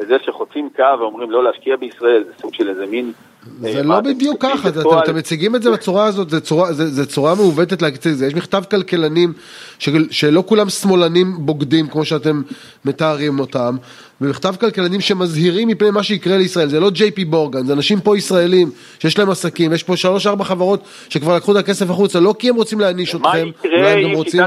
וזה 0.00 0.16
שחוצים 0.26 0.68
קו 0.76 0.82
ואומרים 1.00 1.30
לא 1.30 1.44
להשקיע 1.44 1.76
בישראל, 1.76 2.24
זה 2.26 2.32
סוג 2.40 2.54
של 2.54 2.68
איזה 2.68 2.86
מין 2.86 3.12
זה 3.60 3.82
לא 3.82 4.00
בדיוק 4.00 4.42
ככה, 4.42 4.68
אתם 5.04 5.16
מציגים 5.16 5.56
את 5.56 5.62
זה 5.62 5.70
בצורה 5.70 6.04
הזאת, 6.04 6.30
זה 6.70 7.06
צורה 7.06 7.34
מעוותת 7.34 7.82
להגיד 7.82 8.00
את 8.06 8.16
זה, 8.18 8.26
יש 8.26 8.34
מכתב 8.34 8.62
כלכלנים 8.70 9.32
שלא 10.10 10.44
כולם 10.46 10.68
שמאלנים 10.68 11.34
בוגדים 11.38 11.88
כמו 11.88 12.04
שאתם 12.04 12.42
מתארים 12.84 13.40
אותם, 13.40 13.76
במכתב 14.20 14.54
כלכלנים 14.60 15.00
שמזהירים 15.00 15.68
מפני 15.68 15.90
מה 15.90 16.02
שיקרה 16.02 16.36
לישראל, 16.36 16.68
זה 16.68 16.80
לא 16.80 16.90
ג'יי 16.90 17.10
פי 17.10 17.24
בורגן, 17.24 17.66
זה 17.66 17.72
אנשים 17.72 18.00
פה 18.00 18.18
ישראלים 18.18 18.70
שיש 18.98 19.18
להם 19.18 19.30
עסקים, 19.30 19.72
יש 19.72 19.82
פה 19.82 19.96
שלוש 19.96 20.26
ארבע 20.26 20.44
חברות 20.44 20.84
שכבר 21.08 21.36
לקחו 21.36 21.52
את 21.52 21.56
הכסף 21.56 21.90
החוצה, 21.90 22.20
לא 22.20 22.34
כי 22.38 22.48
הם 22.48 22.56
רוצים 22.56 22.80
להעניש 22.80 23.14
אתכם, 23.14 23.48
אולי 23.64 24.04
הם 24.04 24.10
רוצים, 24.10 24.40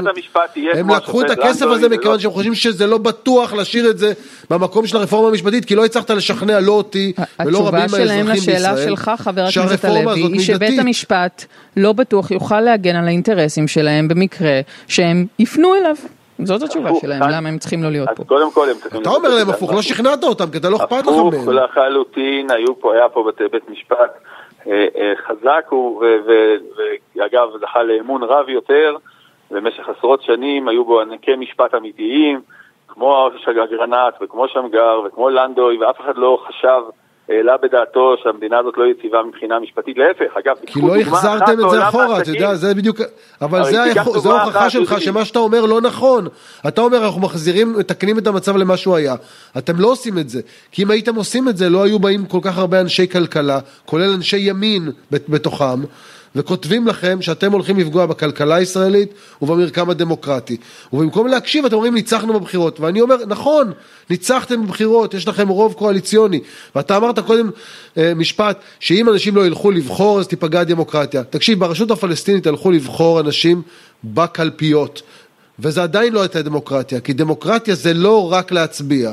הם 0.74 0.90
לקחו 0.90 1.20
את 1.22 1.30
הכסף 1.30 1.66
הזה 1.66 1.88
מכיוון 1.88 2.20
שהם 2.20 2.30
חושבים 2.30 2.54
שזה 2.54 2.86
לא 2.86 2.98
בטוח 2.98 3.52
להשאיר 3.52 3.90
את 3.90 3.98
זה 3.98 4.12
במקום 4.50 4.86
של 4.86 4.96
הרפורמה 4.96 5.28
המשפטית, 5.28 5.64
כי 5.64 5.74
לא 5.74 5.84
הצלחת 5.84 6.10
לשכנע 6.10 6.60
לא 6.60 6.72
אותי 6.72 7.12
ולא 7.44 7.68
רבים 7.68 7.80
מהאזרחים 7.80 8.26
בישראל, 8.26 8.30
התשובה 8.30 8.36
שלהם 8.36 8.76
לשאלה 8.76 8.84
שלך 8.84 9.10
חבר 9.18 9.44
הכנסת 9.44 9.84
הלוי, 9.84 10.22
היא 10.22 10.40
שבית 10.40 10.78
המשפט 10.78 11.44
לא 11.76 11.92
בטוח 11.92 12.30
יוכל 12.30 12.60
להגן 12.60 12.96
על 12.96 13.06
האינטרסים 13.06 13.68
שלהם 13.68 14.08
במקרה 14.08 14.60
שהם 14.88 15.26
יפנו 15.38 15.74
אליו. 15.74 15.96
זאת 16.38 16.62
התשובה 16.62 16.90
שלהם, 17.00 17.22
למה 17.30 17.48
הם 17.48 17.58
צריכים 17.58 17.82
לא 17.82 17.90
להיות 17.90 18.08
פה. 18.16 18.24
קודם 18.24 18.52
כל 18.52 18.70
הם 18.70 18.76
צריכים... 18.76 19.02
אתה 19.02 19.10
אומר 19.10 19.28
להם 19.28 19.50
הפוך, 19.50 19.72
לא 19.72 19.82
שכנעת 19.82 20.24
אותם, 20.24 20.50
כי 20.50 20.58
אתה 20.58 20.70
לא 20.70 20.76
אכפת 20.76 21.06
לך 21.06 21.08
מהם. 21.08 21.28
הפוך 21.28 21.48
לחלוטין, 21.48 22.50
היה 22.50 23.08
פה 23.08 23.24
בית 23.52 23.68
משפט 23.68 24.10
אה, 24.66 24.86
אה, 24.96 25.12
חזק, 25.26 25.70
ואגב 27.16 27.48
זכה 27.60 27.82
לאמון 27.82 28.22
רב 28.22 28.48
יותר, 28.48 28.96
במשך 29.50 29.88
עשרות 29.88 30.22
שנים 30.22 30.68
היו 30.68 30.84
בו 30.84 31.00
ענקי 31.00 31.36
משפט 31.36 31.74
אמיתיים, 31.74 32.40
כמו 32.88 33.28
אגרנט 33.64 34.14
וכמו 34.20 34.48
שמגר 34.48 35.00
וכמו 35.06 35.30
לנדוי, 35.30 35.78
ואף 35.78 36.00
אחד 36.00 36.16
לא 36.16 36.38
חשב 36.48 36.82
העלה 37.28 37.56
בדעתו 37.62 38.14
שהמדינה 38.22 38.58
הזאת 38.58 38.74
לא 38.76 38.84
יציבה 38.84 39.22
מבחינה 39.22 39.58
משפטית, 39.58 39.98
להפך, 39.98 40.36
אגב, 40.44 40.56
כי 40.66 40.80
לא 40.80 40.96
החזרתם 40.96 41.52
את 41.64 41.70
זה 41.70 41.88
אחורה, 41.88 42.20
אתה 42.20 42.30
יודע, 42.30 42.54
זה 42.54 42.74
בדיוק, 42.74 43.00
אבל 43.42 43.62
זו 44.16 44.38
ההוכחה 44.38 44.70
שלך 44.70 45.00
שמה 45.00 45.24
שאתה 45.24 45.38
אומר 45.38 45.66
לא 45.66 45.80
נכון. 45.80 46.26
אתה 46.68 46.80
אומר, 46.80 47.04
אנחנו 47.04 47.20
מחזירים, 47.20 47.72
מתקנים 47.78 48.18
את 48.18 48.26
המצב 48.26 48.56
למה 48.56 48.76
שהוא 48.76 48.96
היה. 48.96 49.14
אתם 49.58 49.80
לא 49.80 49.88
עושים 49.88 50.18
את 50.18 50.28
זה, 50.28 50.40
כי 50.72 50.82
אם 50.82 50.90
הייתם 50.90 51.14
עושים 51.14 51.48
את 51.48 51.56
זה, 51.56 51.70
לא 51.70 51.82
היו 51.82 51.98
באים 51.98 52.26
כל 52.26 52.38
כך 52.42 52.58
הרבה 52.58 52.80
אנשי 52.80 53.08
כלכלה, 53.08 53.58
כולל 53.84 54.12
אנשי 54.14 54.38
ימין 54.38 54.90
בתוכם. 55.10 55.80
וכותבים 56.36 56.86
לכם 56.86 57.22
שאתם 57.22 57.52
הולכים 57.52 57.78
לפגוע 57.78 58.06
בכלכלה 58.06 58.54
הישראלית 58.54 59.14
ובמרקם 59.42 59.90
הדמוקרטי. 59.90 60.56
ובמקום 60.92 61.26
להקשיב 61.26 61.64
אתם 61.64 61.74
אומרים 61.74 61.94
ניצחנו 61.94 62.40
בבחירות. 62.40 62.80
ואני 62.80 63.00
אומר 63.00 63.16
נכון, 63.26 63.72
ניצחתם 64.10 64.66
בבחירות, 64.66 65.14
יש 65.14 65.28
לכם 65.28 65.48
רוב 65.48 65.72
קואליציוני. 65.72 66.40
ואתה 66.76 66.96
אמרת 66.96 67.18
קודם 67.18 67.50
אה, 67.96 68.12
משפט 68.14 68.60
שאם 68.80 69.08
אנשים 69.08 69.36
לא 69.36 69.46
ילכו 69.46 69.70
לבחור 69.70 70.20
אז 70.20 70.28
תיפגע 70.28 70.60
הדמוקרטיה. 70.60 71.24
תקשיב, 71.24 71.58
ברשות 71.60 71.90
הפלסטינית 71.90 72.46
הלכו 72.46 72.70
לבחור 72.70 73.20
אנשים 73.20 73.62
בקלפיות. 74.04 75.02
וזה 75.58 75.82
עדיין 75.82 76.12
לא 76.12 76.20
הייתה 76.20 76.42
דמוקרטיה, 76.42 77.00
כי 77.00 77.12
דמוקרטיה 77.12 77.74
זה 77.74 77.94
לא 77.94 78.32
רק 78.32 78.52
להצביע. 78.52 79.10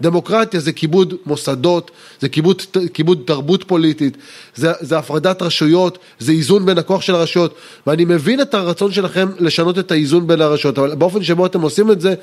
דמוקרטיה 0.00 0.60
זה 0.60 0.72
כיבוד 0.72 1.14
מוסדות, 1.26 1.90
זה 2.18 2.28
כיבוד, 2.28 2.62
כיבוד 2.94 3.22
תרבות 3.26 3.64
פוליטית, 3.64 4.16
זה, 4.54 4.68
זה 4.80 4.98
הפרדת 4.98 5.42
רשויות, 5.42 5.98
זה 6.18 6.32
איזון 6.32 6.66
בין 6.66 6.78
הכוח 6.78 7.02
של 7.02 7.14
הרשויות, 7.14 7.54
ואני 7.86 8.04
מבין 8.04 8.40
את 8.40 8.54
הרצון 8.54 8.90
שלכם 8.90 9.26
לשנות 9.40 9.78
את 9.78 9.90
האיזון 9.90 10.26
בין 10.26 10.40
הרשויות, 10.40 10.78
אבל 10.78 10.94
באופן 10.94 11.22
שבו 11.22 11.46
אתם 11.46 11.60
עושים 11.60 11.90
את 11.90 12.00
זה, 12.00 12.14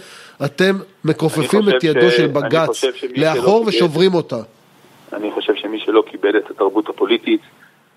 אתם 0.45 0.75
מכופפים 1.05 1.69
את 1.69 1.84
ידו 1.84 2.12
ש... 2.12 2.17
של 2.17 2.27
בג"ץ 2.27 2.84
לאחור 3.17 3.63
ושוברים 3.67 4.13
אותה. 4.13 4.39
אני 5.13 5.32
חושב 5.32 5.53
שמי 5.55 5.79
שלא 5.79 6.03
כיבד 6.05 6.36
את 6.36 6.51
התרבות 6.51 6.89
הפוליטית, 6.89 7.41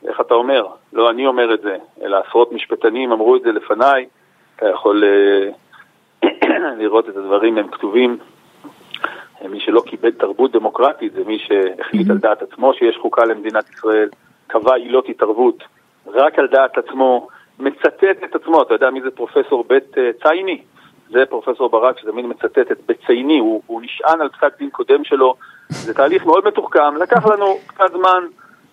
איך 0.09 0.21
אתה 0.21 0.35
אומר? 0.35 0.67
לא 0.93 1.11
אני 1.11 1.27
אומר 1.27 1.55
את 1.55 1.61
זה, 1.63 1.77
אלא 2.05 2.17
עשרות 2.29 2.53
משפטנים 2.53 3.13
אמרו 3.13 3.37
את 3.37 3.43
זה 3.43 3.53
לפניי, 3.53 4.07
אתה 4.57 4.67
יכול 4.75 5.05
uh, 5.05 5.55
לראות 6.79 7.09
את 7.09 7.17
הדברים, 7.17 7.59
הם 7.59 7.69
כתובים 7.69 8.19
מי 9.49 9.61
שלא 9.61 9.83
כיבד 9.87 10.11
תרבות 10.11 10.53
דמוקרטית 10.53 11.13
זה 11.13 11.25
מי 11.27 11.39
שהחליט 11.39 12.11
על 12.11 12.19
דעת 12.19 12.43
עצמו 12.43 12.75
שיש 12.75 12.97
חוקה 12.97 13.25
למדינת 13.25 13.71
ישראל, 13.71 14.09
קבע 14.47 14.75
עילות 14.75 15.09
התערבות 15.09 15.63
רק 16.07 16.39
על 16.39 16.47
דעת 16.47 16.79
עצמו, 16.79 17.29
מצטט 17.59 18.25
את 18.25 18.35
עצמו, 18.35 18.63
אתה 18.63 18.75
יודע 18.75 18.91
מי 18.91 19.03
זה 19.03 19.11
פרופסור 19.11 19.65
בית 19.69 19.99
אה, 19.99 20.11
צייני? 20.23 20.63
זה 21.11 21.27
פרופסור 21.27 21.69
ברק 21.69 21.99
שזה 21.99 22.13
מין 22.13 22.27
מצטט 22.27 22.73
את 22.73 22.79
בצייני, 22.87 23.39
הוא, 23.39 23.63
הוא 23.67 23.83
נשען 23.83 24.21
על 24.21 24.29
פסק 24.29 24.59
דין 24.59 24.71
קודם 24.71 25.05
שלו, 25.05 25.35
זה 25.87 25.95
תהליך 25.95 26.27
מאוד 26.27 26.45
מתוחכם, 26.47 26.97
לקח 26.97 27.27
לנו 27.27 27.59
קצת 27.67 27.93
זמן 27.93 28.25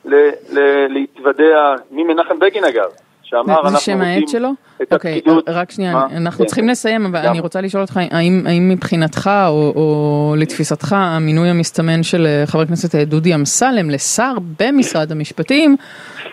ל, 0.05 0.15
ל, 0.49 0.87
להתוודע 0.87 1.75
ממנחם 1.91 2.39
בגין 2.39 2.63
אגב, 2.63 2.89
שאמר 3.29 3.45
זה 3.45 3.51
אנחנו 3.53 3.93
רוצים 3.93 4.27
שלו? 4.27 4.49
את 4.81 4.93
אוקיי, 4.93 5.17
הפקידות. 5.17 5.49
רק 5.49 5.71
שנייה, 5.71 5.93
מה? 5.93 6.07
אנחנו 6.15 6.39
כן. 6.39 6.45
צריכים 6.45 6.69
לסיים, 6.69 7.05
אבל 7.05 7.23
גם. 7.23 7.31
אני 7.31 7.39
רוצה 7.39 7.61
לשאול 7.61 7.81
אותך, 7.81 7.99
האם 8.11 8.43
האם 8.47 8.69
מבחינתך, 8.69 9.29
או 9.47 9.73
או 9.75 10.35
לתפיסתך, 10.37 10.95
המינוי 10.97 11.49
המסתמן 11.49 12.03
של 12.03 12.27
אה, 12.27 12.45
חבר 12.45 12.61
הכנסת 12.61 12.95
אה, 12.95 13.05
דודי 13.05 13.35
אמסלם 13.35 13.89
לשר 13.89 14.33
במשרד 14.59 15.11
המשפטים, 15.11 15.75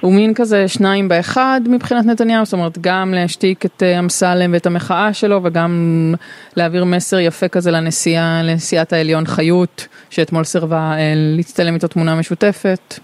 הוא 0.00 0.12
מין 0.12 0.34
כזה 0.34 0.68
שניים 0.68 1.08
באחד 1.08 1.60
מבחינת 1.66 2.06
נתניהו, 2.06 2.44
זאת 2.44 2.52
אומרת, 2.52 2.78
גם 2.80 3.14
להשתיק 3.14 3.66
את 3.66 3.82
אה, 3.82 3.98
אמסלם 3.98 4.52
ואת 4.52 4.66
המחאה 4.66 5.12
שלו, 5.12 5.40
וגם 5.42 6.14
להעביר 6.56 6.84
מסר 6.84 7.18
יפה 7.18 7.48
כזה 7.48 7.70
לנשיאה, 7.70 8.42
לנשיאת 8.42 8.92
העליון 8.92 9.26
חיות, 9.26 9.86
שאתמול 10.10 10.44
סירבה 10.44 10.94
להצטלם 11.36 11.74
איתו 11.74 11.88
תמונה 11.88 12.14
משותפת. 12.14 12.94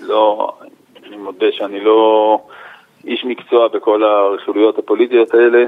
לא, 0.00 0.52
מודה 1.28 1.46
שאני 1.52 1.80
לא 1.80 2.40
איש 3.04 3.24
מקצוע 3.24 3.68
בכל 3.68 4.02
הרכילויות 4.04 4.78
הפוליטיות 4.78 5.34
האלה, 5.34 5.64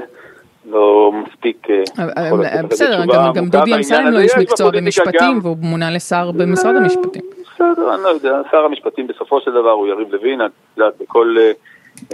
לא 0.69 1.11
מספיק 1.13 1.67
אה, 1.69 2.29
אבל 2.29 2.39
לזה 2.39 2.67
בסדר, 2.69 3.01
גם- 3.35 3.45
דודי 3.49 3.75
אמסלם. 3.75 4.07
לא 4.11 4.19
איש 4.19 4.31
יש 4.31 4.37
מקצוע 4.37 4.71
במשפטים, 4.71 5.39
והוא 5.41 5.57
מונה 5.61 5.91
לשר 5.91 6.31
במשרד 6.31 6.75
אה, 6.75 6.81
המשפטים. 6.81 7.21
בסדר, 7.55 7.95
אני 7.95 8.03
לא 8.03 8.07
יודע, 8.07 8.41
שר 8.51 8.57
המשפטים 8.65 9.07
בסופו 9.07 9.41
של 9.41 9.51
דבר 9.51 9.69
הוא 9.69 9.87
יריב 9.87 10.13
לוין, 10.13 10.41
את 10.41 10.51
יודעת, 10.77 10.93
בכל 11.01 11.35
אה, 11.39 11.51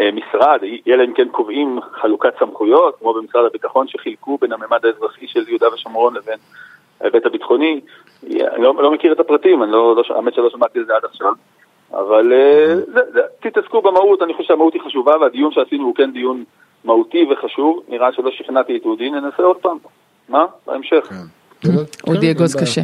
אה, 0.02 0.10
משרד, 0.12 0.60
אלא 0.88 1.04
אם 1.04 1.14
כן 1.14 1.28
קובעים 1.32 1.80
חלוקת 2.02 2.34
סמכויות, 2.40 2.96
כמו 3.00 3.14
במשרד 3.14 3.46
הביטחון 3.46 3.88
שחילקו 3.88 4.38
בין 4.42 4.54
הממד 4.54 4.86
האזרחי 4.86 5.28
של 5.28 5.44
יהודה 5.50 5.74
ושומרון 5.74 6.14
לבין 6.16 6.38
ההיבט 7.02 7.26
הביטחוני. 7.26 7.82
אני 8.24 8.64
לא, 8.64 8.74
לא 8.80 8.92
מכיר 8.92 9.14
את 9.14 9.20
הפרטים, 9.20 9.64
אני 9.64 9.72
לא, 9.72 9.96
לא, 9.96 10.04
האמת 10.16 10.34
שלא 10.34 10.50
שמעתי 10.50 10.80
על 10.80 10.86
זה 10.86 10.96
עד 10.96 11.06
עכשיו, 11.06 11.32
אבל 11.94 12.34
אה, 12.34 12.74
תתעסקו 13.40 13.82
במהות, 13.82 14.22
אני 14.22 14.34
חושב 14.34 14.48
שהמהות 14.48 14.74
היא 14.74 14.82
חשובה, 14.82 15.18
והדיון 15.22 15.52
שעשינו 15.52 15.84
הוא 15.84 15.96
כן 15.96 16.12
דיון 16.12 16.44
מהותי 16.84 17.26
וחשוב, 17.32 17.84
נראה 17.90 18.08
שלא 18.12 18.32
שכנעתי 18.32 18.78
את 18.78 18.86
אודי, 18.86 19.10
ננסה 19.10 19.44
עוד 19.44 19.58
פעם. 19.58 19.78
מה? 20.30 20.46
בהמשך. 20.68 21.12
אודי 22.08 22.34
כן, 22.34 22.38
אגוז 22.38 22.56
אין 22.56 22.66
קשה. 22.66 22.82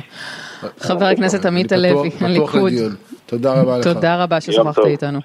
חבר 0.80 1.06
הכנסת. 1.06 1.46
עמית 1.46 1.72
הלוי, 1.72 2.10
הליכוד. 2.22 2.72
תודה 3.26 3.62
רבה 3.62 3.78
לך. 3.78 3.84
תודה 3.84 4.24
רבה 4.24 4.42
ששוחחת 4.42 4.76
טוב. 4.76 4.86
איתנו. 4.86 5.20